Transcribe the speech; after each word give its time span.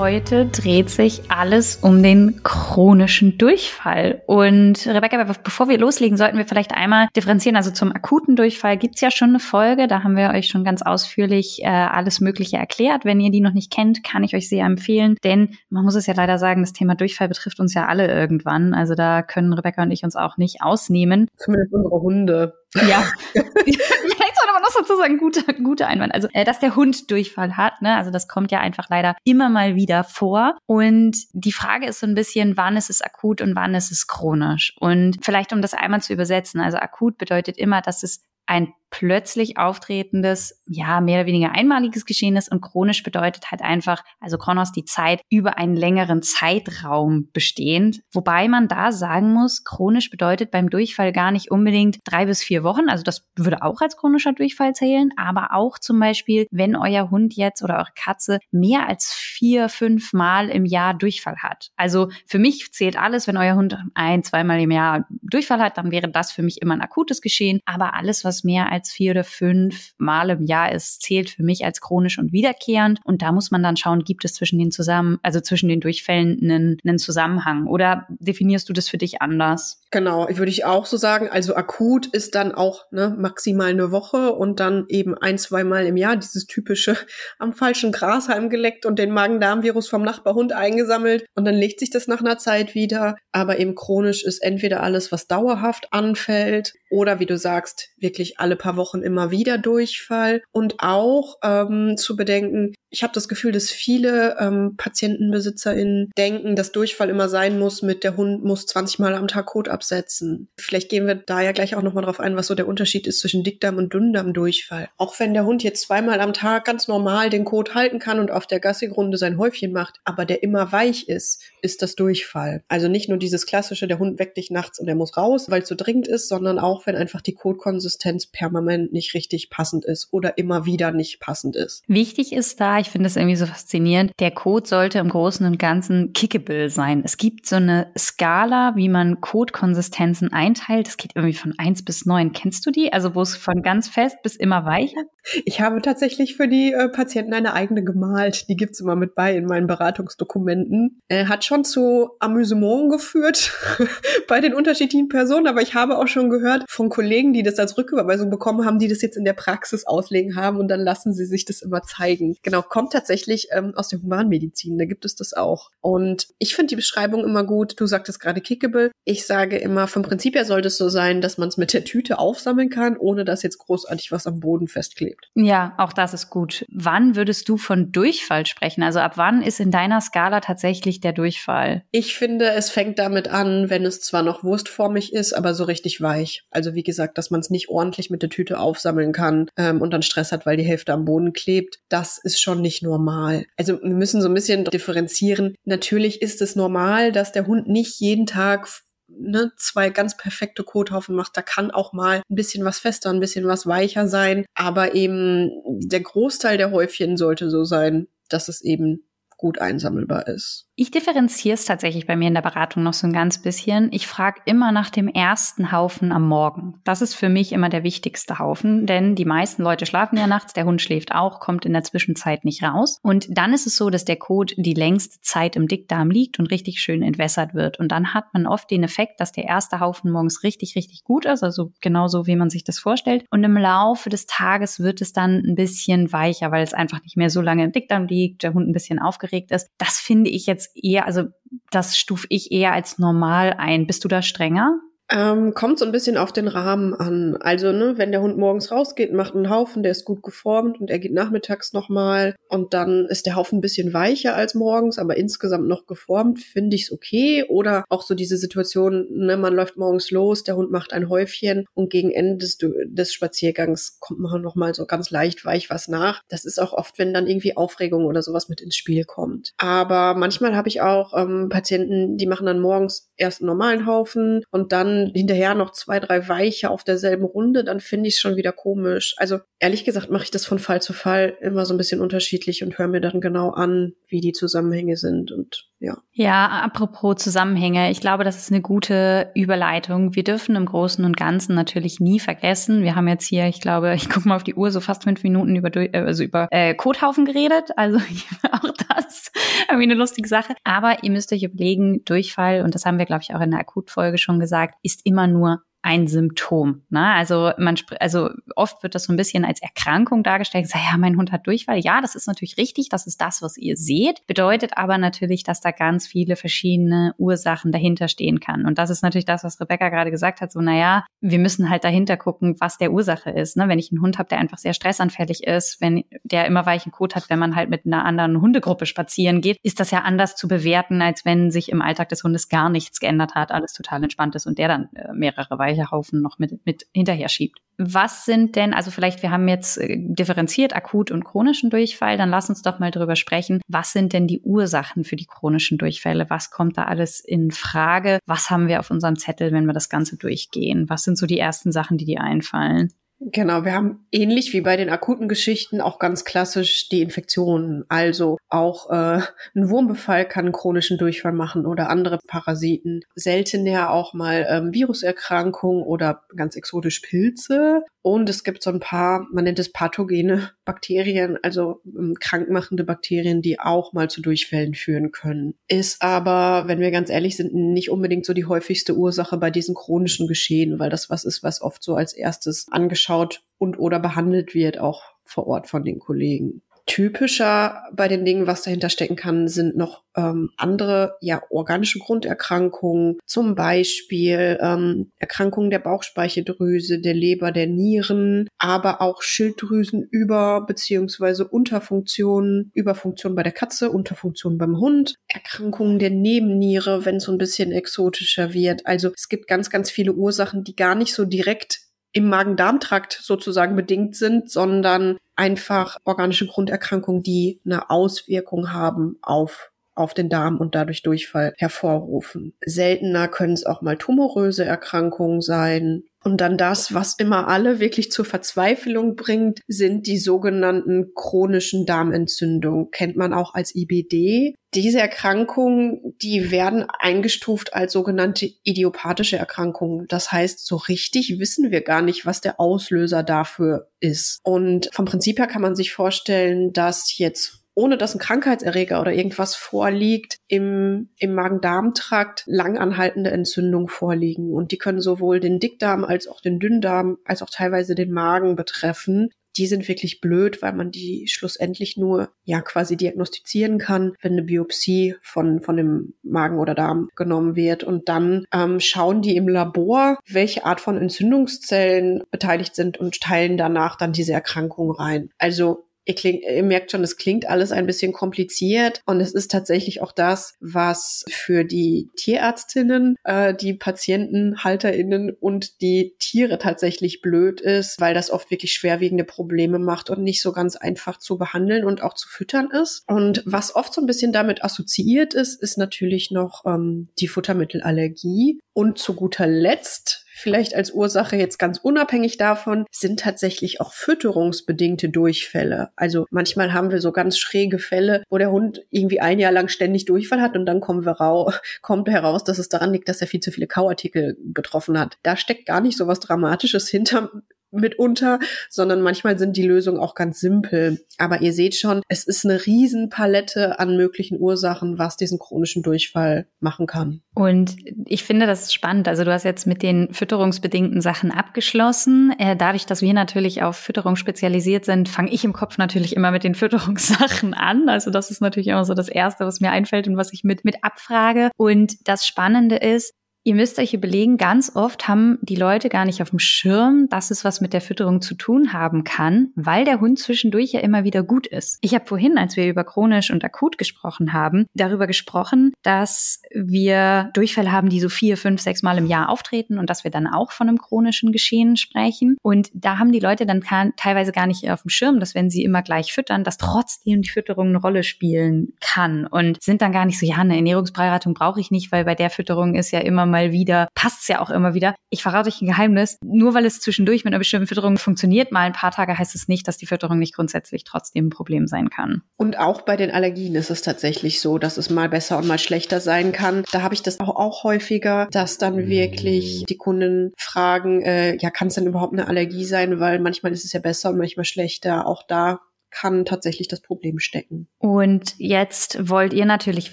Heute 0.00 0.46
dreht 0.46 0.88
sich 0.88 1.30
alles 1.30 1.76
um 1.76 2.02
den 2.02 2.42
chronischen 2.42 3.36
Durchfall. 3.36 4.22
Und 4.24 4.86
Rebecca, 4.86 5.22
bevor 5.44 5.68
wir 5.68 5.76
loslegen, 5.76 6.16
sollten 6.16 6.38
wir 6.38 6.46
vielleicht 6.46 6.72
einmal 6.74 7.08
differenzieren. 7.14 7.54
Also 7.54 7.70
zum 7.70 7.92
akuten 7.94 8.34
Durchfall 8.34 8.78
gibt's 8.78 9.02
ja 9.02 9.10
schon 9.10 9.28
eine 9.28 9.40
Folge. 9.40 9.88
Da 9.88 10.02
haben 10.02 10.16
wir 10.16 10.30
euch 10.30 10.48
schon 10.48 10.64
ganz 10.64 10.80
ausführlich 10.80 11.60
äh, 11.62 11.66
alles 11.66 12.22
Mögliche 12.22 12.56
erklärt. 12.56 13.04
Wenn 13.04 13.20
ihr 13.20 13.30
die 13.30 13.42
noch 13.42 13.52
nicht 13.52 13.70
kennt, 13.70 14.02
kann 14.02 14.24
ich 14.24 14.34
euch 14.34 14.48
sehr 14.48 14.64
empfehlen. 14.64 15.16
Denn 15.22 15.58
man 15.68 15.84
muss 15.84 15.96
es 15.96 16.06
ja 16.06 16.14
leider 16.16 16.38
sagen, 16.38 16.62
das 16.62 16.72
Thema 16.72 16.94
Durchfall 16.94 17.28
betrifft 17.28 17.60
uns 17.60 17.74
ja 17.74 17.84
alle 17.84 18.08
irgendwann. 18.08 18.72
Also 18.72 18.94
da 18.94 19.20
können 19.20 19.52
Rebecca 19.52 19.82
und 19.82 19.90
ich 19.90 20.02
uns 20.02 20.16
auch 20.16 20.38
nicht 20.38 20.62
ausnehmen. 20.62 21.28
Zumindest 21.36 21.74
unsere 21.74 22.00
Hunde. 22.00 22.54
Ja. 22.88 23.04
Man 24.52 24.62
noch 24.62 24.70
sozusagen 24.70 25.18
gute, 25.18 25.42
gute 25.62 25.86
Einwand. 25.86 26.14
Also, 26.14 26.28
äh, 26.32 26.44
dass 26.44 26.58
der 26.58 26.76
Hund 26.76 27.10
Durchfall 27.10 27.56
hat, 27.56 27.82
ne? 27.82 27.96
Also 27.96 28.10
das 28.10 28.28
kommt 28.28 28.50
ja 28.50 28.60
einfach 28.60 28.88
leider 28.88 29.16
immer 29.24 29.48
mal 29.48 29.76
wieder 29.76 30.04
vor. 30.04 30.56
Und 30.66 31.16
die 31.32 31.52
Frage 31.52 31.86
ist 31.86 32.00
so 32.00 32.06
ein 32.06 32.14
bisschen, 32.14 32.56
wann 32.56 32.76
ist 32.76 32.90
es 32.90 33.02
akut 33.02 33.40
und 33.40 33.54
wann 33.56 33.74
ist 33.74 33.90
es 33.90 34.06
chronisch? 34.06 34.74
Und 34.78 35.18
vielleicht, 35.22 35.52
um 35.52 35.62
das 35.62 35.74
einmal 35.74 36.02
zu 36.02 36.12
übersetzen, 36.12 36.60
also 36.60 36.78
akut 36.78 37.18
bedeutet 37.18 37.58
immer, 37.58 37.80
dass 37.80 38.02
es 38.02 38.24
ein 38.46 38.72
plötzlich 38.90 39.56
auftretendes, 39.56 40.60
ja, 40.66 41.00
mehr 41.00 41.20
oder 41.20 41.26
weniger 41.26 41.52
einmaliges 41.52 42.04
Geschehen 42.04 42.36
ist 42.36 42.50
und 42.50 42.60
chronisch 42.60 43.02
bedeutet 43.02 43.50
halt 43.50 43.62
einfach, 43.62 44.02
also 44.20 44.36
Chronos 44.36 44.72
die 44.72 44.84
Zeit 44.84 45.22
über 45.30 45.58
einen 45.58 45.76
längeren 45.76 46.22
Zeitraum 46.22 47.28
bestehend. 47.32 48.00
Wobei 48.12 48.48
man 48.48 48.68
da 48.68 48.92
sagen 48.92 49.32
muss, 49.32 49.64
chronisch 49.64 50.10
bedeutet 50.10 50.50
beim 50.50 50.70
Durchfall 50.70 51.12
gar 51.12 51.30
nicht 51.30 51.50
unbedingt 51.50 52.00
drei 52.04 52.26
bis 52.26 52.42
vier 52.42 52.64
Wochen, 52.64 52.88
also 52.88 53.04
das 53.04 53.26
würde 53.36 53.62
auch 53.62 53.80
als 53.80 53.96
chronischer 53.96 54.32
Durchfall 54.32 54.74
zählen, 54.74 55.10
aber 55.16 55.54
auch 55.54 55.78
zum 55.78 55.98
Beispiel, 55.98 56.46
wenn 56.50 56.76
euer 56.76 57.10
Hund 57.10 57.34
jetzt 57.34 57.62
oder 57.62 57.78
eure 57.78 57.92
Katze 57.94 58.38
mehr 58.50 58.88
als 58.88 59.12
vier, 59.12 59.68
fünf 59.68 60.12
Mal 60.12 60.48
im 60.50 60.64
Jahr 60.64 60.94
Durchfall 60.94 61.36
hat. 61.38 61.70
Also 61.76 62.10
für 62.26 62.38
mich 62.38 62.72
zählt 62.72 62.96
alles, 62.96 63.26
wenn 63.26 63.36
euer 63.36 63.54
Hund 63.54 63.78
ein, 63.94 64.22
zweimal 64.22 64.60
im 64.60 64.70
Jahr 64.70 65.06
Durchfall 65.22 65.60
hat, 65.60 65.78
dann 65.78 65.90
wäre 65.90 66.10
das 66.10 66.32
für 66.32 66.42
mich 66.42 66.60
immer 66.60 66.74
ein 66.74 66.80
akutes 66.80 67.20
Geschehen, 67.20 67.60
aber 67.64 67.94
alles, 67.94 68.24
was 68.24 68.44
mehr 68.44 68.70
als 68.72 68.79
als 68.80 68.90
vier 68.90 69.10
oder 69.12 69.24
fünf 69.24 69.92
Mal 69.98 70.30
im 70.30 70.46
Jahr 70.46 70.72
ist, 70.72 71.02
zählt 71.02 71.30
für 71.30 71.42
mich 71.42 71.64
als 71.64 71.80
chronisch 71.80 72.18
und 72.18 72.32
wiederkehrend. 72.32 73.00
Und 73.04 73.20
da 73.20 73.30
muss 73.30 73.50
man 73.50 73.62
dann 73.62 73.76
schauen, 73.76 74.04
gibt 74.04 74.24
es 74.24 74.34
zwischen 74.34 74.58
den 74.58 74.70
zusammen, 74.70 75.18
also 75.22 75.40
zwischen 75.40 75.68
den 75.68 75.80
Durchfällen 75.80 76.38
einen, 76.42 76.78
einen 76.84 76.98
Zusammenhang 76.98 77.66
oder 77.66 78.06
definierst 78.08 78.68
du 78.68 78.72
das 78.72 78.88
für 78.88 78.98
dich 78.98 79.20
anders? 79.20 79.79
Genau, 79.92 80.28
würde 80.28 80.50
ich 80.50 80.64
auch 80.64 80.86
so 80.86 80.96
sagen. 80.96 81.28
Also 81.28 81.56
akut 81.56 82.06
ist 82.06 82.36
dann 82.36 82.52
auch 82.54 82.84
ne, 82.92 83.12
maximal 83.18 83.70
eine 83.70 83.90
Woche 83.90 84.32
und 84.32 84.60
dann 84.60 84.84
eben 84.88 85.18
ein, 85.18 85.36
zweimal 85.36 85.84
im 85.86 85.96
Jahr 85.96 86.16
dieses 86.16 86.46
typische 86.46 86.96
am 87.40 87.52
falschen 87.52 87.90
Grashalm 87.90 88.50
geleckt 88.50 88.86
und 88.86 89.00
den 89.00 89.10
Magen-Darm-Virus 89.10 89.88
vom 89.88 90.02
Nachbarhund 90.02 90.52
eingesammelt 90.52 91.26
und 91.34 91.44
dann 91.44 91.56
legt 91.56 91.80
sich 91.80 91.90
das 91.90 92.06
nach 92.06 92.20
einer 92.20 92.38
Zeit 92.38 92.76
wieder. 92.76 93.16
Aber 93.32 93.58
eben 93.58 93.74
chronisch 93.74 94.22
ist 94.22 94.42
entweder 94.44 94.80
alles, 94.84 95.10
was 95.10 95.26
dauerhaft 95.26 95.92
anfällt 95.92 96.74
oder 96.88 97.18
wie 97.18 97.26
du 97.26 97.36
sagst, 97.36 97.88
wirklich 97.96 98.38
alle 98.38 98.54
paar 98.54 98.76
Wochen 98.76 99.02
immer 99.02 99.32
wieder 99.32 99.58
Durchfall. 99.58 100.42
Und 100.52 100.76
auch 100.78 101.38
ähm, 101.42 101.96
zu 101.96 102.16
bedenken, 102.16 102.74
ich 102.90 103.02
habe 103.02 103.12
das 103.12 103.28
Gefühl, 103.28 103.52
dass 103.52 103.70
viele 103.70 104.36
ähm, 104.40 104.74
PatientenbesitzerInnen 104.76 106.10
denken, 106.18 106.56
dass 106.56 106.72
Durchfall 106.72 107.08
immer 107.08 107.28
sein 107.28 107.58
muss 107.58 107.82
mit 107.82 108.02
der 108.02 108.16
Hund 108.16 108.44
muss 108.44 108.66
20 108.66 108.98
Mal 108.98 109.14
am 109.14 109.28
Tag 109.28 109.46
Kot 109.46 109.68
absetzen. 109.68 110.48
Vielleicht 110.58 110.88
gehen 110.88 111.06
wir 111.06 111.14
da 111.14 111.40
ja 111.40 111.52
gleich 111.52 111.76
auch 111.76 111.82
nochmal 111.82 112.04
drauf 112.04 112.18
ein, 112.18 112.36
was 112.36 112.48
so 112.48 112.54
der 112.54 112.66
Unterschied 112.66 113.06
ist 113.06 113.20
zwischen 113.20 113.44
Dickdarm- 113.44 113.78
und 113.78 113.92
Dünndarmdurchfall. 113.92 114.88
Auch 114.96 115.18
wenn 115.20 115.34
der 115.34 115.46
Hund 115.46 115.62
jetzt 115.62 115.82
zweimal 115.82 116.20
am 116.20 116.32
Tag 116.32 116.64
ganz 116.64 116.88
normal 116.88 117.30
den 117.30 117.44
Kot 117.44 117.74
halten 117.74 118.00
kann 118.00 118.18
und 118.18 118.32
auf 118.32 118.46
der 118.46 118.60
Gassigrunde 118.60 119.18
sein 119.18 119.38
Häufchen 119.38 119.72
macht, 119.72 120.00
aber 120.04 120.24
der 120.24 120.42
immer 120.42 120.72
weich 120.72 121.08
ist, 121.08 121.42
ist 121.62 121.82
das 121.82 121.94
Durchfall. 121.94 122.64
Also 122.68 122.88
nicht 122.88 123.08
nur 123.08 123.18
dieses 123.18 123.46
klassische, 123.46 123.86
der 123.86 124.00
Hund 124.00 124.18
weckt 124.18 124.36
dich 124.36 124.50
nachts 124.50 124.80
und 124.80 124.86
der 124.86 124.96
muss 124.96 125.16
raus, 125.16 125.48
weil 125.48 125.62
es 125.62 125.68
so 125.68 125.76
dringend 125.76 126.08
ist, 126.08 126.28
sondern 126.28 126.58
auch, 126.58 126.86
wenn 126.86 126.96
einfach 126.96 127.20
die 127.20 127.34
Kotkonsistenz 127.34 128.26
permanent 128.26 128.92
nicht 128.92 129.14
richtig 129.14 129.48
passend 129.48 129.84
ist 129.84 130.08
oder 130.10 130.38
immer 130.38 130.66
wieder 130.66 130.90
nicht 130.90 131.20
passend 131.20 131.54
ist. 131.54 131.84
Wichtig 131.86 132.32
ist 132.32 132.60
da, 132.60 132.79
ich 132.80 132.90
finde 132.90 133.06
es 133.06 133.16
irgendwie 133.16 133.36
so 133.36 133.46
faszinierend. 133.46 134.12
Der 134.18 134.30
Code 134.30 134.66
sollte 134.66 134.98
im 134.98 135.08
Großen 135.08 135.46
und 135.46 135.58
Ganzen 135.58 136.12
kickable 136.12 136.70
sein. 136.70 137.02
Es 137.04 137.16
gibt 137.16 137.46
so 137.46 137.56
eine 137.56 137.90
Skala, 137.96 138.74
wie 138.76 138.88
man 138.88 139.20
Codekonsistenzen 139.20 140.32
einteilt. 140.32 140.88
Es 140.88 140.96
geht 140.96 141.12
irgendwie 141.14 141.36
von 141.36 141.54
eins 141.58 141.84
bis 141.84 142.06
neun. 142.06 142.32
Kennst 142.32 142.66
du 142.66 142.70
die? 142.70 142.92
Also 142.92 143.14
wo 143.14 143.22
es 143.22 143.36
von 143.36 143.62
ganz 143.62 143.88
fest 143.88 144.16
bis 144.22 144.36
immer 144.36 144.64
weicher? 144.64 145.02
Ich 145.44 145.60
habe 145.60 145.82
tatsächlich 145.82 146.36
für 146.36 146.48
die 146.48 146.72
äh, 146.72 146.88
Patienten 146.88 147.34
eine 147.34 147.54
eigene 147.54 147.84
gemalt. 147.84 148.48
Die 148.48 148.56
gibt's 148.56 148.80
immer 148.80 148.96
mit 148.96 149.14
bei 149.14 149.36
in 149.36 149.46
meinen 149.46 149.66
Beratungsdokumenten. 149.66 151.02
Äh, 151.08 151.26
hat 151.26 151.44
schon 151.44 151.64
zu 151.64 152.10
Amüsement 152.20 152.90
geführt 152.90 153.52
bei 154.28 154.40
den 154.40 154.54
unterschiedlichen 154.54 155.08
Personen, 155.08 155.46
aber 155.46 155.62
ich 155.62 155.74
habe 155.74 155.98
auch 155.98 156.08
schon 156.08 156.30
gehört 156.30 156.64
von 156.68 156.88
Kollegen, 156.88 157.32
die 157.32 157.42
das 157.42 157.58
als 157.58 157.76
Rücküberweisung 157.76 158.30
bekommen 158.30 158.64
haben, 158.64 158.78
die 158.78 158.88
das 158.88 159.02
jetzt 159.02 159.16
in 159.16 159.24
der 159.24 159.34
Praxis 159.34 159.86
auslegen 159.86 160.36
haben 160.36 160.58
und 160.58 160.68
dann 160.68 160.80
lassen 160.80 161.12
sie 161.12 161.26
sich 161.26 161.44
das 161.44 161.62
immer 161.62 161.82
zeigen. 161.82 162.36
Genau, 162.42 162.62
kommt 162.70 162.94
tatsächlich 162.94 163.48
ähm, 163.52 163.74
aus 163.76 163.88
der 163.88 164.00
Humanmedizin, 164.00 164.78
da 164.78 164.86
gibt 164.86 165.04
es 165.04 165.14
das 165.14 165.34
auch. 165.34 165.68
Und 165.82 166.28
ich 166.38 166.54
finde 166.54 166.68
die 166.68 166.76
Beschreibung 166.76 167.24
immer 167.24 167.44
gut. 167.44 167.78
Du 167.78 167.86
sagtest 167.86 168.20
gerade 168.20 168.40
kickable. 168.40 168.90
Ich 169.04 169.26
sage 169.26 169.58
immer, 169.58 169.86
vom 169.86 170.02
Prinzip 170.02 170.34
her 170.34 170.46
sollte 170.46 170.68
es 170.68 170.78
so 170.78 170.88
sein, 170.88 171.20
dass 171.20 171.36
man 171.36 171.50
es 171.50 171.58
mit 171.58 171.74
der 171.74 171.84
Tüte 171.84 172.18
aufsammeln 172.18 172.70
kann, 172.70 172.96
ohne 172.96 173.26
dass 173.26 173.42
jetzt 173.42 173.58
großartig 173.58 174.12
was 174.12 174.26
am 174.26 174.40
Boden 174.40 174.66
festklebt 174.66 175.10
lebt. 175.10 175.30
Ja, 175.34 175.74
auch 175.78 175.92
das 175.92 176.14
ist 176.14 176.30
gut. 176.30 176.64
Wann 176.70 177.16
würdest 177.16 177.48
du 177.48 177.56
von 177.56 177.92
Durchfall 177.92 178.46
sprechen? 178.46 178.82
Also 178.82 179.00
ab 179.00 179.12
wann 179.16 179.42
ist 179.42 179.60
in 179.60 179.70
deiner 179.70 180.00
Skala 180.00 180.40
tatsächlich 180.40 181.00
der 181.00 181.12
Durchfall? 181.12 181.84
Ich 181.90 182.16
finde, 182.16 182.50
es 182.52 182.70
fängt 182.70 182.98
damit 182.98 183.28
an, 183.28 183.70
wenn 183.70 183.84
es 183.84 184.00
zwar 184.00 184.22
noch 184.22 184.44
wurstformig 184.44 185.12
ist, 185.12 185.32
aber 185.32 185.54
so 185.54 185.64
richtig 185.64 186.00
weich. 186.00 186.44
Also 186.50 186.74
wie 186.74 186.82
gesagt, 186.82 187.18
dass 187.18 187.30
man 187.30 187.40
es 187.40 187.50
nicht 187.50 187.68
ordentlich 187.68 188.10
mit 188.10 188.22
der 188.22 188.30
Tüte 188.30 188.58
aufsammeln 188.58 189.12
kann 189.12 189.50
ähm, 189.56 189.80
und 189.80 189.90
dann 189.92 190.02
Stress 190.02 190.32
hat, 190.32 190.46
weil 190.46 190.56
die 190.56 190.64
Hälfte 190.64 190.92
am 190.92 191.04
Boden 191.04 191.32
klebt. 191.32 191.80
Das 191.88 192.18
ist 192.18 192.40
schon 192.40 192.59
nicht 192.60 192.82
normal. 192.82 193.46
Also 193.56 193.80
wir 193.82 193.94
müssen 193.94 194.22
so 194.22 194.28
ein 194.28 194.34
bisschen 194.34 194.64
differenzieren. 194.64 195.54
Natürlich 195.64 196.22
ist 196.22 196.42
es 196.42 196.56
normal, 196.56 197.12
dass 197.12 197.32
der 197.32 197.46
Hund 197.46 197.68
nicht 197.68 198.00
jeden 198.00 198.26
Tag 198.26 198.68
ne, 199.08 199.52
zwei 199.56 199.90
ganz 199.90 200.16
perfekte 200.16 200.64
Kothaufen 200.64 201.14
macht, 201.14 201.36
da 201.36 201.42
kann 201.42 201.70
auch 201.70 201.92
mal 201.92 202.22
ein 202.28 202.34
bisschen 202.34 202.64
was 202.64 202.78
fester, 202.78 203.10
ein 203.10 203.20
bisschen 203.20 203.46
was 203.46 203.66
weicher 203.66 204.08
sein. 204.08 204.46
Aber 204.54 204.94
eben 204.94 205.50
der 205.80 206.00
Großteil 206.00 206.58
der 206.58 206.70
Häufchen 206.70 207.16
sollte 207.16 207.50
so 207.50 207.64
sein, 207.64 208.08
dass 208.28 208.48
es 208.48 208.62
eben 208.62 209.09
gut 209.40 209.58
einsammelbar 209.58 210.28
ist. 210.28 210.66
Ich 210.76 210.90
differenziere 210.90 211.54
es 211.54 211.64
tatsächlich 211.64 212.06
bei 212.06 212.14
mir 212.14 212.28
in 212.28 212.34
der 212.34 212.42
Beratung 212.42 212.82
noch 212.82 212.92
so 212.92 213.06
ein 213.06 213.12
ganz 213.12 213.40
bisschen. 213.40 213.88
Ich 213.90 214.06
frage 214.06 214.42
immer 214.44 214.70
nach 214.70 214.90
dem 214.90 215.08
ersten 215.08 215.72
Haufen 215.72 216.12
am 216.12 216.28
Morgen. 216.28 216.80
Das 216.84 217.00
ist 217.00 217.14
für 217.14 217.30
mich 217.30 217.52
immer 217.52 217.70
der 217.70 217.82
wichtigste 217.82 218.38
Haufen, 218.38 218.86
denn 218.86 219.14
die 219.14 219.24
meisten 219.24 219.62
Leute 219.62 219.86
schlafen 219.86 220.18
ja 220.18 220.26
nachts, 220.26 220.52
der 220.52 220.66
Hund 220.66 220.82
schläft 220.82 221.14
auch, 221.14 221.40
kommt 221.40 221.64
in 221.64 221.72
der 221.72 221.84
Zwischenzeit 221.84 222.44
nicht 222.44 222.62
raus. 222.62 222.98
Und 223.02 223.28
dann 223.30 223.54
ist 223.54 223.66
es 223.66 223.76
so, 223.76 223.88
dass 223.88 224.04
der 224.04 224.16
Kot 224.16 224.52
die 224.58 224.74
längste 224.74 225.20
Zeit 225.22 225.56
im 225.56 225.68
Dickdarm 225.68 226.10
liegt 226.10 226.38
und 226.38 226.50
richtig 226.50 226.80
schön 226.80 227.02
entwässert 227.02 227.54
wird. 227.54 227.78
Und 227.78 227.88
dann 227.88 228.12
hat 228.12 228.26
man 228.34 228.46
oft 228.46 228.70
den 228.70 228.82
Effekt, 228.82 229.20
dass 229.20 229.32
der 229.32 229.44
erste 229.44 229.80
Haufen 229.80 230.10
morgens 230.10 230.42
richtig, 230.42 230.76
richtig 230.76 231.02
gut 231.04 231.24
ist, 231.24 231.42
also 231.42 231.72
genauso 231.80 232.26
wie 232.26 232.36
man 232.36 232.50
sich 232.50 232.64
das 232.64 232.78
vorstellt. 232.78 233.24
Und 233.30 233.42
im 233.42 233.56
Laufe 233.56 234.10
des 234.10 234.26
Tages 234.26 234.80
wird 234.80 235.00
es 235.00 235.14
dann 235.14 235.42
ein 235.46 235.54
bisschen 235.54 236.12
weicher, 236.12 236.50
weil 236.52 236.62
es 236.62 236.74
einfach 236.74 237.02
nicht 237.02 237.16
mehr 237.16 237.30
so 237.30 237.40
lange 237.40 237.64
im 237.64 237.72
Dickdarm 237.72 238.06
liegt, 238.06 238.42
der 238.42 238.52
Hund 238.52 238.68
ein 238.68 238.74
bisschen 238.74 238.98
aufgeregt 238.98 239.29
ist. 239.32 239.68
Das 239.78 239.98
finde 239.98 240.30
ich 240.30 240.46
jetzt 240.46 240.70
eher, 240.74 241.06
also 241.06 241.24
das 241.70 241.98
stufe 241.98 242.26
ich 242.30 242.52
eher 242.52 242.72
als 242.72 242.98
normal 242.98 243.54
ein. 243.58 243.86
Bist 243.86 244.04
du 244.04 244.08
da 244.08 244.22
strenger? 244.22 244.78
Ähm, 245.12 245.54
kommt 245.54 245.78
so 245.78 245.84
ein 245.84 245.92
bisschen 245.92 246.16
auf 246.16 246.32
den 246.32 246.46
Rahmen 246.46 246.94
an. 246.94 247.36
Also, 247.40 247.72
ne, 247.72 247.94
wenn 247.96 248.12
der 248.12 248.22
Hund 248.22 248.38
morgens 248.38 248.70
rausgeht, 248.70 249.12
macht 249.12 249.34
einen 249.34 249.50
Haufen, 249.50 249.82
der 249.82 249.90
ist 249.90 250.04
gut 250.04 250.22
geformt 250.22 250.80
und 250.80 250.88
er 250.88 251.00
geht 251.00 251.12
nachmittags 251.12 251.72
nochmal 251.72 252.36
und 252.48 252.74
dann 252.74 253.06
ist 253.06 253.26
der 253.26 253.34
Haufen 253.34 253.58
ein 253.58 253.60
bisschen 253.60 253.92
weicher 253.92 254.36
als 254.36 254.54
morgens, 254.54 254.98
aber 254.98 255.16
insgesamt 255.16 255.66
noch 255.66 255.86
geformt, 255.86 256.38
finde 256.38 256.76
ich 256.76 256.84
es 256.84 256.92
okay. 256.92 257.44
Oder 257.48 257.84
auch 257.88 258.02
so 258.02 258.14
diese 258.14 258.36
Situation, 258.36 259.06
ne, 259.10 259.36
man 259.36 259.52
läuft 259.52 259.76
morgens 259.76 260.12
los, 260.12 260.44
der 260.44 260.56
Hund 260.56 260.70
macht 260.70 260.92
ein 260.92 261.08
Häufchen 261.08 261.66
und 261.74 261.90
gegen 261.90 262.12
Ende 262.12 262.38
des, 262.38 262.58
des 262.58 263.12
Spaziergangs 263.12 263.98
kommt 263.98 264.20
man 264.20 264.40
nochmal 264.40 264.74
so 264.74 264.86
ganz 264.86 265.10
leicht 265.10 265.44
weich 265.44 265.70
was 265.70 265.88
nach. 265.88 266.22
Das 266.28 266.44
ist 266.44 266.60
auch 266.60 266.72
oft, 266.72 266.98
wenn 266.98 267.12
dann 267.12 267.26
irgendwie 267.26 267.56
Aufregung 267.56 268.04
oder 268.04 268.22
sowas 268.22 268.48
mit 268.48 268.60
ins 268.60 268.76
Spiel 268.76 269.04
kommt. 269.04 269.54
Aber 269.56 270.14
manchmal 270.14 270.54
habe 270.54 270.68
ich 270.68 270.80
auch 270.80 271.14
ähm, 271.16 271.48
Patienten, 271.48 272.16
die 272.16 272.26
machen 272.26 272.46
dann 272.46 272.60
morgens 272.60 273.10
erst 273.16 273.40
einen 273.40 273.48
normalen 273.48 273.86
Haufen 273.86 274.44
und 274.50 274.72
dann 274.72 274.99
hinterher 275.06 275.54
noch 275.54 275.72
zwei, 275.72 276.00
drei 276.00 276.28
Weiche 276.28 276.70
auf 276.70 276.84
derselben 276.84 277.24
Runde, 277.24 277.64
dann 277.64 277.80
finde 277.80 278.08
ich 278.08 278.14
es 278.14 278.20
schon 278.20 278.36
wieder 278.36 278.52
komisch. 278.52 279.14
Also 279.16 279.38
ehrlich 279.58 279.84
gesagt 279.84 280.10
mache 280.10 280.24
ich 280.24 280.30
das 280.30 280.46
von 280.46 280.58
Fall 280.58 280.82
zu 280.82 280.92
Fall 280.92 281.36
immer 281.40 281.64
so 281.66 281.74
ein 281.74 281.78
bisschen 281.78 282.00
unterschiedlich 282.00 282.62
und 282.62 282.78
höre 282.78 282.88
mir 282.88 283.00
dann 283.00 283.20
genau 283.20 283.50
an, 283.50 283.94
wie 284.08 284.20
die 284.20 284.32
Zusammenhänge 284.32 284.96
sind 284.96 285.32
und 285.32 285.69
ja. 285.80 285.96
Ja, 286.12 286.48
apropos 286.48 287.16
Zusammenhänge, 287.16 287.90
ich 287.90 288.02
glaube, 288.02 288.22
das 288.22 288.36
ist 288.36 288.52
eine 288.52 288.60
gute 288.60 289.30
Überleitung. 289.34 290.14
Wir 290.14 290.22
dürfen 290.22 290.54
im 290.54 290.66
Großen 290.66 291.02
und 291.06 291.16
Ganzen 291.16 291.54
natürlich 291.54 292.00
nie 292.00 292.20
vergessen. 292.20 292.82
Wir 292.82 292.94
haben 292.94 293.08
jetzt 293.08 293.26
hier, 293.26 293.46
ich 293.46 293.62
glaube, 293.62 293.94
ich 293.94 294.10
gucke 294.10 294.28
mal 294.28 294.36
auf 294.36 294.44
die 294.44 294.54
Uhr, 294.54 294.70
so 294.70 294.80
fast 294.80 295.04
fünf 295.04 295.22
Minuten 295.22 295.56
über, 295.56 295.74
äh, 295.74 295.90
also 295.96 296.22
über 296.22 296.48
äh, 296.50 296.74
Kothaufen 296.74 297.24
geredet. 297.24 297.70
Also 297.76 297.98
auch 298.52 298.70
das 298.88 299.32
irgendwie 299.70 299.90
eine 299.90 299.94
lustige 299.94 300.28
Sache. 300.28 300.54
Aber 300.64 301.02
ihr 301.02 301.10
müsst 301.10 301.32
euch 301.32 301.42
überlegen, 301.42 302.04
Durchfall, 302.04 302.60
und 302.62 302.74
das 302.74 302.84
haben 302.84 302.98
wir, 302.98 303.06
glaube 303.06 303.22
ich, 303.22 303.34
auch 303.34 303.40
in 303.40 303.50
der 303.50 303.60
Akutfolge 303.60 304.18
schon 304.18 304.38
gesagt, 304.38 304.74
ist 304.82 305.00
immer 305.06 305.26
nur 305.26 305.62
ein 305.82 306.08
Symptom. 306.08 306.82
Ne? 306.90 307.12
Also 307.14 307.52
man, 307.56 307.76
also 308.00 308.30
oft 308.54 308.82
wird 308.82 308.94
das 308.94 309.04
so 309.04 309.12
ein 309.12 309.16
bisschen 309.16 309.44
als 309.44 309.62
Erkrankung 309.62 310.22
dargestellt. 310.22 310.68
Sag, 310.68 310.82
ja, 310.90 310.98
mein 310.98 311.16
Hund 311.16 311.32
hat 311.32 311.46
Durchfall. 311.46 311.78
Ja, 311.78 312.00
das 312.00 312.14
ist 312.14 312.26
natürlich 312.26 312.58
richtig. 312.58 312.88
Das 312.90 313.06
ist 313.06 313.20
das, 313.20 313.40
was 313.42 313.56
ihr 313.56 313.76
seht. 313.76 314.26
Bedeutet 314.26 314.76
aber 314.76 314.98
natürlich, 314.98 315.42
dass 315.42 315.60
da 315.60 315.70
ganz 315.70 316.06
viele 316.06 316.36
verschiedene 316.36 317.14
Ursachen 317.18 317.72
dahinter 317.72 318.08
stehen 318.08 318.40
kann. 318.40 318.66
Und 318.66 318.78
das 318.78 318.90
ist 318.90 319.02
natürlich 319.02 319.24
das, 319.24 319.42
was 319.42 319.60
Rebecca 319.60 319.88
gerade 319.88 320.10
gesagt 320.10 320.40
hat. 320.40 320.52
So, 320.52 320.60
na 320.60 320.76
ja, 320.76 321.06
wir 321.20 321.38
müssen 321.38 321.70
halt 321.70 321.84
dahinter 321.84 322.16
gucken, 322.16 322.56
was 322.60 322.78
der 322.78 322.92
Ursache 322.92 323.30
ist. 323.30 323.56
Ne? 323.56 323.68
Wenn 323.68 323.78
ich 323.78 323.90
einen 323.90 324.02
Hund 324.02 324.18
habe, 324.18 324.28
der 324.28 324.38
einfach 324.38 324.58
sehr 324.58 324.74
stressanfällig 324.74 325.44
ist, 325.44 325.80
wenn 325.80 326.04
der 326.24 326.46
immer 326.46 326.66
weichen 326.66 326.92
Kot 326.92 327.16
hat, 327.16 327.30
wenn 327.30 327.38
man 327.38 327.56
halt 327.56 327.70
mit 327.70 327.86
einer 327.86 328.04
anderen 328.04 328.40
Hundegruppe 328.40 328.84
spazieren 328.84 329.40
geht, 329.40 329.56
ist 329.62 329.80
das 329.80 329.90
ja 329.90 330.00
anders 330.00 330.36
zu 330.36 330.46
bewerten, 330.46 331.00
als 331.00 331.24
wenn 331.24 331.50
sich 331.50 331.70
im 331.70 331.80
Alltag 331.80 332.10
des 332.10 332.22
Hundes 332.22 332.48
gar 332.48 332.68
nichts 332.68 333.00
geändert 333.00 333.34
hat, 333.34 333.50
alles 333.50 333.72
total 333.72 334.02
entspannt 334.02 334.34
ist 334.34 334.46
und 334.46 334.58
der 334.58 334.68
dann 334.68 334.88
äh, 334.94 335.12
mehrere 335.12 335.58
Weichen 335.58 335.69
Speicherhaufen 335.70 336.20
noch 336.20 336.38
mit, 336.38 336.64
mit 336.64 336.86
hinterher 336.92 337.28
schiebt. 337.28 337.60
Was 337.78 338.26
sind 338.26 338.56
denn, 338.56 338.74
also 338.74 338.90
vielleicht, 338.90 339.22
wir 339.22 339.30
haben 339.30 339.48
jetzt 339.48 339.78
äh, 339.78 339.96
differenziert 339.98 340.76
akut 340.76 341.10
und 341.10 341.24
chronischen 341.24 341.70
Durchfall, 341.70 342.18
dann 342.18 342.28
lass 342.28 342.50
uns 342.50 342.60
doch 342.62 342.78
mal 342.78 342.90
drüber 342.90 343.16
sprechen. 343.16 343.62
Was 343.68 343.92
sind 343.92 344.12
denn 344.12 344.26
die 344.26 344.40
Ursachen 344.40 345.04
für 345.04 345.16
die 345.16 345.26
chronischen 345.26 345.78
Durchfälle? 345.78 346.28
Was 346.28 346.50
kommt 346.50 346.76
da 346.76 346.84
alles 346.84 347.20
in 347.20 347.50
Frage? 347.50 348.18
Was 348.26 348.50
haben 348.50 348.68
wir 348.68 348.80
auf 348.80 348.90
unserem 348.90 349.16
Zettel, 349.16 349.52
wenn 349.52 349.64
wir 349.64 349.72
das 349.72 349.88
Ganze 349.88 350.18
durchgehen? 350.18 350.90
Was 350.90 351.04
sind 351.04 351.16
so 351.16 351.26
die 351.26 351.38
ersten 351.38 351.72
Sachen, 351.72 351.96
die 351.96 352.04
dir 352.04 352.20
einfallen? 352.20 352.92
Genau, 353.22 353.66
wir 353.66 353.74
haben 353.74 354.06
ähnlich 354.10 354.54
wie 354.54 354.62
bei 354.62 354.78
den 354.78 354.88
akuten 354.88 355.28
Geschichten 355.28 355.82
auch 355.82 355.98
ganz 355.98 356.24
klassisch 356.24 356.88
die 356.88 357.02
Infektionen. 357.02 357.84
Also 357.90 358.38
auch 358.48 358.88
äh, 358.88 359.20
ein 359.54 359.68
Wurmbefall 359.68 360.26
kann 360.26 360.46
einen 360.46 360.54
chronischen 360.54 360.96
Durchfall 360.96 361.32
machen 361.32 361.66
oder 361.66 361.90
andere 361.90 362.18
Parasiten. 362.26 363.02
Seltener 363.14 363.90
auch 363.90 364.14
mal 364.14 364.46
ähm, 364.48 364.72
Viruserkrankungen 364.72 365.82
oder 365.82 366.22
ganz 366.34 366.56
exotisch 366.56 367.00
Pilze. 367.00 367.82
Und 368.00 368.30
es 368.30 368.42
gibt 368.42 368.62
so 368.62 368.70
ein 368.70 368.80
paar, 368.80 369.26
man 369.30 369.44
nennt 369.44 369.58
es 369.58 369.70
pathogene 369.70 370.52
Bakterien, 370.64 371.36
also 371.42 371.82
ähm, 371.84 372.14
krankmachende 372.18 372.84
Bakterien, 372.84 373.42
die 373.42 373.60
auch 373.60 373.92
mal 373.92 374.08
zu 374.08 374.22
Durchfällen 374.22 374.72
führen 374.72 375.12
können. 375.12 375.52
Ist 375.68 376.00
aber, 376.00 376.68
wenn 376.68 376.80
wir 376.80 376.90
ganz 376.90 377.10
ehrlich 377.10 377.36
sind, 377.36 377.52
nicht 377.52 377.90
unbedingt 377.90 378.24
so 378.24 378.32
die 378.32 378.46
häufigste 378.46 378.96
Ursache 378.96 379.36
bei 379.36 379.50
diesen 379.50 379.74
chronischen 379.74 380.26
Geschehen, 380.26 380.78
weil 380.78 380.88
das 380.88 381.10
was 381.10 381.26
ist, 381.26 381.42
was 381.42 381.60
oft 381.60 381.82
so 381.82 381.94
als 381.94 382.14
erstes 382.14 382.66
angeschaut 382.70 383.09
und 383.58 383.78
oder 383.78 383.98
behandelt 383.98 384.54
wird, 384.54 384.78
auch 384.78 385.02
vor 385.24 385.46
Ort 385.46 385.68
von 385.68 385.84
den 385.84 385.98
Kollegen. 385.98 386.62
Typischer 386.86 387.84
bei 387.92 388.08
den 388.08 388.24
Dingen, 388.24 388.48
was 388.48 388.62
dahinter 388.62 388.88
stecken 388.88 389.14
kann, 389.14 389.46
sind 389.46 389.76
noch 389.76 390.02
ähm, 390.16 390.50
andere, 390.56 391.16
ja, 391.20 391.40
organische 391.48 392.00
Grunderkrankungen, 392.00 393.18
zum 393.26 393.54
Beispiel 393.54 394.58
ähm, 394.60 395.12
Erkrankungen 395.18 395.70
der 395.70 395.78
Bauchspeicheldrüse, 395.78 396.98
der 396.98 397.14
Leber, 397.14 397.52
der 397.52 397.68
Nieren, 397.68 398.48
aber 398.58 399.00
auch 399.02 399.22
Schilddrüsenüber- 399.22 400.66
bzw. 400.66 401.44
Unterfunktionen, 401.44 402.72
Überfunktion 402.74 403.36
bei 403.36 403.44
der 403.44 403.52
Katze, 403.52 403.90
Unterfunktion 403.90 404.58
beim 404.58 404.80
Hund, 404.80 405.14
Erkrankungen 405.28 406.00
der 406.00 406.10
Nebenniere, 406.10 407.04
wenn 407.04 407.16
es 407.16 407.24
so 407.24 407.30
ein 407.32 407.38
bisschen 407.38 407.70
exotischer 407.70 408.52
wird. 408.52 408.86
Also 408.86 409.12
es 409.14 409.28
gibt 409.28 409.46
ganz, 409.46 409.70
ganz 409.70 409.92
viele 409.92 410.14
Ursachen, 410.14 410.64
die 410.64 410.74
gar 410.74 410.96
nicht 410.96 411.14
so 411.14 411.24
direkt 411.24 411.89
im 412.12 412.28
Magen-Darm-Trakt 412.28 413.18
sozusagen 413.22 413.76
bedingt 413.76 414.16
sind, 414.16 414.50
sondern 414.50 415.16
einfach 415.36 415.98
organische 416.04 416.46
Grunderkrankungen, 416.46 417.22
die 417.22 417.60
eine 417.64 417.90
Auswirkung 417.90 418.72
haben 418.72 419.18
auf 419.22 419.69
auf 420.00 420.14
den 420.14 420.28
Darm 420.28 420.58
und 420.58 420.74
dadurch 420.74 421.02
Durchfall 421.02 421.54
hervorrufen. 421.56 422.54
Seltener 422.64 423.28
können 423.28 423.52
es 423.52 423.66
auch 423.66 423.82
mal 423.82 423.96
tumoröse 423.96 424.64
Erkrankungen 424.64 425.40
sein. 425.40 426.04
Und 426.22 426.42
dann 426.42 426.58
das, 426.58 426.92
was 426.92 427.14
immer 427.18 427.48
alle 427.48 427.80
wirklich 427.80 428.12
zur 428.12 428.26
Verzweiflung 428.26 429.16
bringt, 429.16 429.60
sind 429.66 430.06
die 430.06 430.18
sogenannten 430.18 431.12
chronischen 431.14 431.86
Darmentzündungen. 431.86 432.90
Kennt 432.90 433.16
man 433.16 433.32
auch 433.32 433.54
als 433.54 433.74
IBD. 433.74 434.54
Diese 434.74 435.00
Erkrankungen, 435.00 436.14
die 436.20 436.50
werden 436.50 436.84
eingestuft 436.98 437.72
als 437.72 437.94
sogenannte 437.94 438.50
idiopathische 438.64 439.38
Erkrankungen. 439.38 440.06
Das 440.08 440.30
heißt, 440.30 440.66
so 440.66 440.76
richtig 440.76 441.38
wissen 441.38 441.70
wir 441.70 441.80
gar 441.80 442.02
nicht, 442.02 442.26
was 442.26 442.42
der 442.42 442.60
Auslöser 442.60 443.22
dafür 443.22 443.88
ist. 443.98 444.40
Und 444.42 444.90
vom 444.92 445.06
Prinzip 445.06 445.38
her 445.38 445.46
kann 445.46 445.62
man 445.62 445.74
sich 445.74 445.92
vorstellen, 445.92 446.72
dass 446.72 447.16
jetzt 447.16 447.59
ohne 447.74 447.96
dass 447.96 448.14
ein 448.14 448.18
Krankheitserreger 448.18 449.00
oder 449.00 449.12
irgendwas 449.12 449.54
vorliegt, 449.54 450.38
im, 450.48 451.10
im 451.18 451.34
Magen-Darm-Trakt 451.34 452.44
langanhaltende 452.46 453.30
Entzündungen 453.30 453.88
vorliegen. 453.88 454.52
Und 454.52 454.72
die 454.72 454.78
können 454.78 455.00
sowohl 455.00 455.40
den 455.40 455.60
Dickdarm 455.60 456.04
als 456.04 456.28
auch 456.28 456.40
den 456.40 456.58
Dünndarm 456.58 457.18
als 457.24 457.42
auch 457.42 457.50
teilweise 457.50 457.94
den 457.94 458.12
Magen 458.12 458.56
betreffen. 458.56 459.30
Die 459.56 459.66
sind 459.66 459.88
wirklich 459.88 460.20
blöd, 460.20 460.62
weil 460.62 460.72
man 460.72 460.92
die 460.92 461.26
schlussendlich 461.26 461.96
nur 461.96 462.30
ja 462.44 462.60
quasi 462.60 462.96
diagnostizieren 462.96 463.78
kann, 463.78 464.12
wenn 464.22 464.32
eine 464.32 464.44
Biopsie 464.44 465.16
von 465.22 465.60
von 465.60 465.76
dem 465.76 466.14
Magen 466.22 466.58
oder 466.58 466.74
Darm 466.74 467.08
genommen 467.16 467.56
wird 467.56 467.82
und 467.82 468.08
dann 468.08 468.44
ähm, 468.54 468.78
schauen 468.78 469.22
die 469.22 469.36
im 469.36 469.48
Labor, 469.48 470.18
welche 470.28 470.64
Art 470.66 470.80
von 470.80 470.96
Entzündungszellen 470.96 472.22
beteiligt 472.30 472.76
sind 472.76 472.98
und 472.98 473.20
teilen 473.20 473.56
danach 473.56 473.96
dann 473.96 474.12
diese 474.12 474.32
Erkrankung 474.32 474.92
rein. 474.92 475.30
Also 475.38 475.89
Ihr, 476.10 476.16
klingt, 476.16 476.42
ihr 476.42 476.64
merkt 476.64 476.90
schon, 476.90 477.04
es 477.04 477.16
klingt 477.16 477.48
alles 477.48 477.70
ein 477.70 477.86
bisschen 477.86 478.12
kompliziert 478.12 479.00
und 479.06 479.20
es 479.20 479.32
ist 479.32 479.48
tatsächlich 479.48 480.02
auch 480.02 480.10
das, 480.10 480.56
was 480.58 481.24
für 481.28 481.62
die 481.62 482.08
Tierärztinnen, 482.16 483.14
äh, 483.22 483.54
die 483.54 483.74
Patientenhalterinnen 483.74 485.30
und 485.30 485.80
die 485.80 486.16
Tiere 486.18 486.58
tatsächlich 486.58 487.22
blöd 487.22 487.60
ist, 487.60 488.00
weil 488.00 488.12
das 488.12 488.32
oft 488.32 488.50
wirklich 488.50 488.72
schwerwiegende 488.72 489.22
Probleme 489.22 489.78
macht 489.78 490.10
und 490.10 490.24
nicht 490.24 490.42
so 490.42 490.50
ganz 490.50 490.74
einfach 490.74 491.16
zu 491.20 491.38
behandeln 491.38 491.84
und 491.84 492.02
auch 492.02 492.14
zu 492.14 492.28
füttern 492.28 492.70
ist. 492.72 493.04
Und 493.06 493.44
was 493.46 493.76
oft 493.76 493.94
so 493.94 494.00
ein 494.00 494.08
bisschen 494.08 494.32
damit 494.32 494.64
assoziiert 494.64 495.32
ist, 495.32 495.62
ist 495.62 495.78
natürlich 495.78 496.32
noch 496.32 496.64
ähm, 496.66 497.06
die 497.20 497.28
Futtermittelallergie. 497.28 498.58
Und 498.80 498.96
zu 498.96 499.14
guter 499.14 499.46
Letzt 499.46 500.24
vielleicht 500.30 500.74
als 500.74 500.90
Ursache 500.92 501.36
jetzt 501.36 501.58
ganz 501.58 501.76
unabhängig 501.76 502.38
davon, 502.38 502.86
sind 502.90 503.20
tatsächlich 503.20 503.78
auch 503.82 503.92
fütterungsbedingte 503.92 505.10
Durchfälle. 505.10 505.90
Also 505.96 506.24
manchmal 506.30 506.72
haben 506.72 506.90
wir 506.90 507.02
so 507.02 507.12
ganz 507.12 507.38
schräge 507.38 507.78
Fälle, 507.78 508.22
wo 508.30 508.38
der 508.38 508.50
Hund 508.50 508.80
irgendwie 508.88 509.20
ein 509.20 509.38
Jahr 509.38 509.52
lang 509.52 509.68
ständig 509.68 510.06
Durchfall 510.06 510.40
hat 510.40 510.56
und 510.56 510.64
dann 510.64 510.80
kommen 510.80 511.04
wir 511.04 511.12
rau 511.12 511.52
kommt 511.82 512.08
heraus, 512.08 512.42
dass 512.42 512.58
es 512.58 512.70
daran 512.70 512.90
liegt, 512.90 513.10
dass 513.10 513.20
er 513.20 513.26
viel 513.26 513.40
zu 513.40 513.52
viele 513.52 513.66
Kauartikel 513.66 514.38
getroffen 514.54 514.98
hat. 514.98 515.18
Da 515.22 515.36
steckt 515.36 515.66
gar 515.66 515.82
nicht 515.82 515.98
so 515.98 516.06
was 516.06 516.20
Dramatisches 516.20 516.88
hinter 516.88 517.30
mitunter, 517.70 518.38
sondern 518.68 519.02
manchmal 519.02 519.38
sind 519.38 519.56
die 519.56 519.66
Lösungen 519.66 520.00
auch 520.00 520.14
ganz 520.14 520.40
simpel. 520.40 521.04
Aber 521.18 521.40
ihr 521.40 521.52
seht 521.52 521.74
schon, 521.74 522.02
es 522.08 522.24
ist 522.24 522.44
eine 522.44 522.66
Riesenpalette 522.66 523.78
an 523.78 523.96
möglichen 523.96 524.38
Ursachen, 524.40 524.98
was 524.98 525.16
diesen 525.16 525.38
chronischen 525.38 525.82
Durchfall 525.82 526.46
machen 526.60 526.86
kann. 526.86 527.22
Und 527.34 527.76
ich 528.06 528.24
finde 528.24 528.46
das 528.46 528.72
spannend. 528.72 529.08
Also 529.08 529.24
du 529.24 529.32
hast 529.32 529.44
jetzt 529.44 529.66
mit 529.66 529.82
den 529.82 530.12
fütterungsbedingten 530.12 531.00
Sachen 531.00 531.30
abgeschlossen. 531.30 532.34
Äh, 532.38 532.56
dadurch, 532.56 532.86
dass 532.86 533.02
wir 533.02 533.14
natürlich 533.14 533.62
auf 533.62 533.76
Fütterung 533.76 534.16
spezialisiert 534.16 534.84
sind, 534.84 535.08
fange 535.08 535.32
ich 535.32 535.44
im 535.44 535.52
Kopf 535.52 535.78
natürlich 535.78 536.16
immer 536.16 536.30
mit 536.30 536.44
den 536.44 536.54
Fütterungssachen 536.60 537.54
an. 537.54 537.88
Also 537.88 538.10
das 538.10 538.30
ist 538.30 538.40
natürlich 538.40 538.68
immer 538.68 538.84
so 538.84 538.94
das 538.94 539.08
Erste, 539.08 539.46
was 539.46 539.60
mir 539.60 539.70
einfällt 539.70 540.08
und 540.08 540.16
was 540.16 540.32
ich 540.32 540.44
mit, 540.44 540.64
mit 540.64 540.82
abfrage. 540.82 541.50
Und 541.56 542.08
das 542.08 542.26
Spannende 542.26 542.76
ist, 542.76 543.14
Ihr 543.42 543.54
müsst 543.54 543.78
euch 543.78 543.94
überlegen, 543.94 544.36
ganz 544.36 544.72
oft 544.74 545.08
haben 545.08 545.38
die 545.40 545.56
Leute 545.56 545.88
gar 545.88 546.04
nicht 546.04 546.20
auf 546.20 546.28
dem 546.28 546.38
Schirm, 546.38 547.08
dass 547.08 547.30
es 547.30 547.42
was 547.42 547.62
mit 547.62 547.72
der 547.72 547.80
Fütterung 547.80 548.20
zu 548.20 548.34
tun 548.34 548.74
haben 548.74 549.02
kann, 549.02 549.50
weil 549.54 549.86
der 549.86 550.00
Hund 550.00 550.18
zwischendurch 550.18 550.72
ja 550.72 550.80
immer 550.80 551.04
wieder 551.04 551.22
gut 551.22 551.46
ist. 551.46 551.78
Ich 551.80 551.94
habe 551.94 552.04
vorhin, 552.04 552.36
als 552.36 552.56
wir 552.56 552.68
über 552.68 552.84
chronisch 552.84 553.30
und 553.30 553.42
akut 553.42 553.78
gesprochen 553.78 554.34
haben, 554.34 554.66
darüber 554.74 555.06
gesprochen, 555.06 555.72
dass 555.82 556.42
wir 556.54 557.30
Durchfälle 557.32 557.72
haben, 557.72 557.88
die 557.88 558.00
so 558.00 558.10
vier, 558.10 558.36
fünf, 558.36 558.60
sechs 558.60 558.82
Mal 558.82 558.98
im 558.98 559.06
Jahr 559.06 559.30
auftreten 559.30 559.78
und 559.78 559.88
dass 559.88 560.04
wir 560.04 560.10
dann 560.10 560.26
auch 560.26 560.52
von 560.52 560.68
einem 560.68 560.78
chronischen 560.78 561.32
Geschehen 561.32 561.78
sprechen. 561.78 562.36
Und 562.42 562.68
da 562.74 562.98
haben 562.98 563.10
die 563.10 563.20
Leute 563.20 563.46
dann 563.46 563.62
teilweise 563.96 564.32
gar 564.32 564.46
nicht 564.46 564.70
auf 564.70 564.82
dem 564.82 564.90
Schirm, 564.90 565.18
dass 565.18 565.34
wenn 565.34 565.48
sie 565.48 565.64
immer 565.64 565.80
gleich 565.80 566.12
füttern, 566.12 566.44
dass 566.44 566.58
trotzdem 566.58 567.22
die 567.22 567.30
Fütterung 567.30 567.68
eine 567.68 567.78
Rolle 567.78 568.02
spielen 568.02 568.74
kann 568.82 569.26
und 569.26 569.62
sind 569.62 569.80
dann 569.80 569.92
gar 569.92 570.04
nicht 570.04 570.18
so, 570.18 570.26
ja, 570.26 570.36
eine 570.36 570.56
Ernährungsberatung 570.56 571.32
brauche 571.32 571.60
ich 571.60 571.70
nicht, 571.70 571.90
weil 571.90 572.04
bei 572.04 572.14
der 572.14 572.28
Fütterung 572.28 572.74
ist 572.74 572.90
ja 572.90 572.98
immer 572.98 573.29
mal 573.30 573.52
wieder, 573.52 573.88
passt 573.94 574.22
es 574.22 574.28
ja 574.28 574.40
auch 574.40 574.50
immer 574.50 574.74
wieder. 574.74 574.94
Ich 575.10 575.22
verrate 575.22 575.48
euch 575.48 575.60
ein 575.60 575.66
Geheimnis. 575.66 576.18
Nur 576.22 576.54
weil 576.54 576.66
es 576.66 576.80
zwischendurch 576.80 577.24
mit 577.24 577.32
einer 577.32 577.38
bestimmten 577.38 577.66
Fütterung 577.66 577.98
funktioniert, 577.98 578.52
mal 578.52 578.62
ein 578.62 578.72
paar 578.72 578.90
Tage 578.90 579.16
heißt 579.18 579.34
es 579.34 579.48
nicht, 579.48 579.66
dass 579.66 579.76
die 579.76 579.86
Fütterung 579.86 580.18
nicht 580.18 580.34
grundsätzlich 580.34 580.84
trotzdem 580.84 581.26
ein 581.26 581.30
Problem 581.30 581.66
sein 581.66 581.90
kann. 581.90 582.22
Und 582.36 582.58
auch 582.58 582.82
bei 582.82 582.96
den 582.96 583.10
Allergien 583.10 583.54
ist 583.54 583.70
es 583.70 583.82
tatsächlich 583.82 584.40
so, 584.40 584.58
dass 584.58 584.76
es 584.76 584.90
mal 584.90 585.08
besser 585.08 585.38
und 585.38 585.46
mal 585.46 585.58
schlechter 585.58 586.00
sein 586.00 586.32
kann. 586.32 586.64
Da 586.72 586.82
habe 586.82 586.94
ich 586.94 587.02
das 587.02 587.20
auch, 587.20 587.36
auch 587.36 587.64
häufiger, 587.64 588.28
dass 588.30 588.58
dann 588.58 588.86
wirklich 588.86 589.64
die 589.68 589.76
Kunden 589.76 590.32
fragen, 590.36 591.02
äh, 591.02 591.36
ja, 591.36 591.50
kann 591.50 591.68
es 591.68 591.74
denn 591.74 591.86
überhaupt 591.86 592.12
eine 592.12 592.28
Allergie 592.28 592.64
sein? 592.64 593.00
Weil 593.00 593.18
manchmal 593.20 593.52
ist 593.52 593.64
es 593.64 593.72
ja 593.72 593.80
besser 593.80 594.10
und 594.10 594.18
manchmal 594.18 594.44
schlechter. 594.44 595.06
Auch 595.06 595.22
da 595.26 595.60
kann 595.90 596.24
tatsächlich 596.24 596.68
das 596.68 596.80
Problem 596.80 597.18
stecken. 597.18 597.68
Und 597.78 598.34
jetzt 598.38 599.08
wollt 599.08 599.32
ihr 599.32 599.44
natürlich 599.44 599.92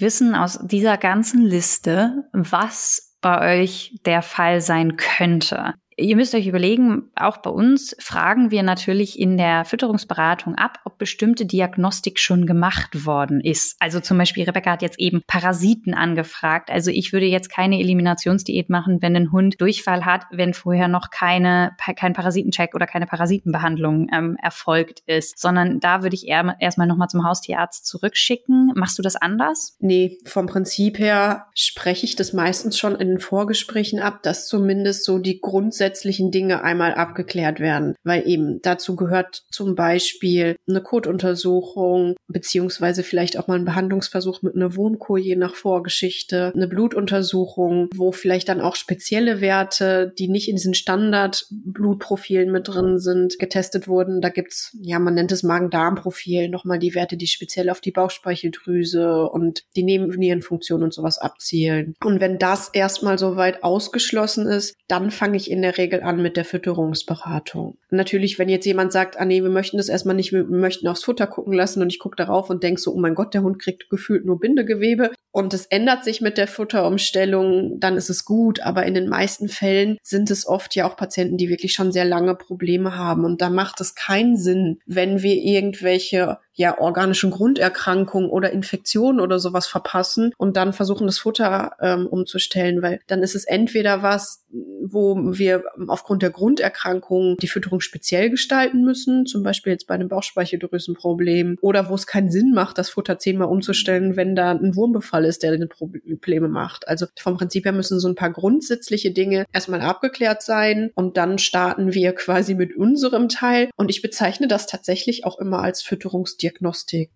wissen 0.00 0.34
aus 0.34 0.58
dieser 0.62 0.96
ganzen 0.96 1.42
Liste, 1.42 2.24
was 2.32 3.07
bei 3.20 3.60
euch 3.60 3.94
der 4.04 4.22
Fall 4.22 4.60
sein 4.60 4.96
könnte. 4.96 5.74
Ihr 6.00 6.14
müsst 6.14 6.32
euch 6.36 6.46
überlegen, 6.46 7.10
auch 7.16 7.38
bei 7.38 7.50
uns 7.50 7.96
fragen 7.98 8.52
wir 8.52 8.62
natürlich 8.62 9.18
in 9.18 9.36
der 9.36 9.64
Fütterungsberatung 9.64 10.54
ab, 10.54 10.78
ob 10.84 10.96
bestimmte 10.96 11.44
Diagnostik 11.44 12.20
schon 12.20 12.46
gemacht 12.46 13.04
worden 13.04 13.40
ist. 13.40 13.74
Also 13.80 13.98
zum 13.98 14.16
Beispiel, 14.16 14.44
Rebecca 14.44 14.70
hat 14.70 14.82
jetzt 14.82 15.00
eben 15.00 15.22
Parasiten 15.26 15.94
angefragt. 15.94 16.70
Also 16.70 16.92
ich 16.92 17.12
würde 17.12 17.26
jetzt 17.26 17.50
keine 17.50 17.80
Eliminationsdiät 17.80 18.70
machen, 18.70 19.02
wenn 19.02 19.16
ein 19.16 19.32
Hund 19.32 19.60
Durchfall 19.60 20.04
hat, 20.04 20.22
wenn 20.30 20.54
vorher 20.54 20.86
noch 20.86 21.10
keine, 21.10 21.72
kein 21.96 22.12
Parasitencheck 22.12 22.76
oder 22.76 22.86
keine 22.86 23.06
Parasitenbehandlung 23.06 24.06
ähm, 24.12 24.36
erfolgt 24.40 25.02
ist, 25.06 25.40
sondern 25.40 25.80
da 25.80 26.04
würde 26.04 26.14
ich 26.14 26.28
eher, 26.28 26.56
erstmal 26.60 26.86
nochmal 26.86 27.08
zum 27.08 27.24
Haustierarzt 27.24 27.86
zurückschicken. 27.86 28.70
Machst 28.76 28.98
du 29.00 29.02
das 29.02 29.16
anders? 29.16 29.76
Nee, 29.80 30.18
vom 30.24 30.46
Prinzip 30.46 31.00
her 31.00 31.46
spreche 31.54 32.06
ich 32.06 32.14
das 32.14 32.32
meistens 32.32 32.78
schon 32.78 32.94
in 32.94 33.08
den 33.08 33.18
Vorgesprächen 33.18 33.98
ab, 33.98 34.22
dass 34.22 34.46
zumindest 34.46 35.04
so 35.04 35.18
die 35.18 35.40
Grundsätze 35.40 35.87
grundsätzlichen 35.88 36.30
Dinge 36.30 36.62
einmal 36.62 36.94
abgeklärt 36.94 37.60
werden, 37.60 37.94
weil 38.04 38.28
eben 38.28 38.60
dazu 38.62 38.94
gehört 38.94 39.44
zum 39.50 39.74
Beispiel 39.74 40.56
eine 40.68 40.82
Kotuntersuchung, 40.82 42.14
beziehungsweise 42.28 43.02
vielleicht 43.02 43.38
auch 43.38 43.48
mal 43.48 43.58
ein 43.58 43.64
Behandlungsversuch 43.64 44.42
mit 44.42 44.54
einer 44.54 44.76
Wurmkur 44.76 45.18
je 45.18 45.36
nach 45.36 45.54
Vorgeschichte, 45.54 46.52
eine 46.54 46.68
Blutuntersuchung, 46.68 47.88
wo 47.94 48.12
vielleicht 48.12 48.50
dann 48.50 48.60
auch 48.60 48.76
spezielle 48.76 49.40
Werte, 49.40 50.12
die 50.18 50.28
nicht 50.28 50.48
in 50.48 50.56
diesen 50.56 50.74
Standard-Blutprofilen 50.74 52.52
mit 52.52 52.68
drin 52.68 52.98
sind, 52.98 53.38
getestet 53.38 53.88
wurden. 53.88 54.20
Da 54.20 54.28
gibt's, 54.28 54.76
ja, 54.82 54.98
man 54.98 55.14
nennt 55.14 55.32
es 55.32 55.42
Magen-Darm-Profil, 55.42 56.50
nochmal 56.50 56.78
die 56.78 56.94
Werte, 56.94 57.16
die 57.16 57.26
speziell 57.26 57.70
auf 57.70 57.80
die 57.80 57.92
Bauchspeicheldrüse 57.92 59.26
und 59.28 59.64
die 59.74 59.84
Nebennierenfunktion 59.84 60.82
und 60.82 60.92
sowas 60.92 61.18
abzielen. 61.18 61.94
Und 62.04 62.20
wenn 62.20 62.38
das 62.38 62.68
erstmal 62.68 63.18
soweit 63.18 63.62
ausgeschlossen 63.62 64.46
ist, 64.46 64.74
dann 64.86 65.10
fange 65.10 65.38
ich 65.38 65.50
in 65.50 65.62
der 65.62 65.77
Regel 65.78 66.02
an 66.02 66.20
mit 66.20 66.36
der 66.36 66.44
Fütterungsberatung. 66.44 67.78
Natürlich, 67.90 68.38
wenn 68.38 68.48
jetzt 68.48 68.66
jemand 68.66 68.92
sagt, 68.92 69.18
ah 69.18 69.24
nee, 69.24 69.42
wir 69.42 69.50
möchten 69.50 69.78
das 69.78 69.88
erstmal 69.88 70.16
nicht, 70.16 70.32
wir 70.32 70.44
möchten 70.44 70.88
aufs 70.88 71.04
Futter 71.04 71.26
gucken 71.26 71.52
lassen 71.52 71.80
und 71.80 71.92
ich 71.92 71.98
gucke 71.98 72.16
darauf 72.16 72.50
und 72.50 72.62
denke 72.62 72.80
so, 72.80 72.92
oh 72.92 72.98
mein 72.98 73.14
Gott, 73.14 73.32
der 73.34 73.42
Hund 73.42 73.58
kriegt 73.58 73.88
gefühlt 73.88 74.26
nur 74.26 74.38
Bindegewebe 74.38 75.12
und 75.30 75.54
es 75.54 75.66
ändert 75.66 76.04
sich 76.04 76.20
mit 76.20 76.36
der 76.36 76.48
Futterumstellung, 76.48 77.78
dann 77.78 77.96
ist 77.96 78.10
es 78.10 78.24
gut. 78.24 78.60
Aber 78.60 78.86
in 78.86 78.94
den 78.94 79.08
meisten 79.08 79.48
Fällen 79.48 79.98
sind 80.02 80.30
es 80.30 80.46
oft 80.46 80.74
ja 80.74 80.88
auch 80.88 80.96
Patienten, 80.96 81.36
die 81.36 81.48
wirklich 81.48 81.74
schon 81.74 81.92
sehr 81.92 82.04
lange 82.04 82.34
Probleme 82.34 82.96
haben. 82.96 83.24
Und 83.24 83.40
da 83.40 83.48
macht 83.48 83.80
es 83.80 83.94
keinen 83.94 84.36
Sinn, 84.36 84.80
wenn 84.86 85.22
wir 85.22 85.36
irgendwelche 85.36 86.38
ja 86.58 86.78
organischen 86.78 87.30
Grunderkrankungen 87.30 88.28
oder 88.28 88.50
Infektionen 88.50 89.20
oder 89.20 89.38
sowas 89.38 89.66
verpassen 89.66 90.32
und 90.36 90.56
dann 90.56 90.72
versuchen, 90.72 91.06
das 91.06 91.18
Futter 91.18 91.72
ähm, 91.80 92.06
umzustellen, 92.06 92.82
weil 92.82 93.00
dann 93.06 93.22
ist 93.22 93.36
es 93.36 93.44
entweder 93.44 94.02
was, 94.02 94.44
wo 94.82 95.16
wir 95.16 95.62
aufgrund 95.86 96.22
der 96.22 96.30
Grunderkrankung 96.30 97.36
die 97.36 97.48
Fütterung 97.48 97.80
speziell 97.80 98.28
gestalten 98.28 98.84
müssen, 98.84 99.24
zum 99.24 99.42
Beispiel 99.44 99.72
jetzt 99.72 99.86
bei 99.86 99.94
einem 99.94 100.08
Bauchspeicheldrüsenproblem, 100.08 101.58
oder 101.60 101.88
wo 101.88 101.94
es 101.94 102.06
keinen 102.06 102.30
Sinn 102.30 102.52
macht, 102.52 102.76
das 102.76 102.90
Futter 102.90 103.18
zehnmal 103.18 103.48
umzustellen, 103.48 104.16
wenn 104.16 104.34
da 104.34 104.50
ein 104.50 104.74
Wurmbefall 104.74 105.24
ist, 105.24 105.42
der 105.42 105.58
Probleme 105.66 106.48
macht. 106.48 106.88
Also 106.88 107.06
vom 107.18 107.36
Prinzip 107.36 107.66
her 107.66 107.72
müssen 107.72 108.00
so 108.00 108.08
ein 108.08 108.14
paar 108.16 108.32
grundsätzliche 108.32 109.12
Dinge 109.12 109.44
erstmal 109.52 109.80
abgeklärt 109.80 110.42
sein 110.42 110.90
und 110.94 111.16
dann 111.16 111.38
starten 111.38 111.94
wir 111.94 112.12
quasi 112.14 112.54
mit 112.54 112.76
unserem 112.76 113.28
Teil. 113.28 113.70
Und 113.76 113.90
ich 113.90 114.02
bezeichne 114.02 114.48
das 114.48 114.66
tatsächlich 114.66 115.24
auch 115.24 115.38
immer 115.38 115.60
als 115.60 115.82
Fütterungsdiagnostik. 115.82 116.47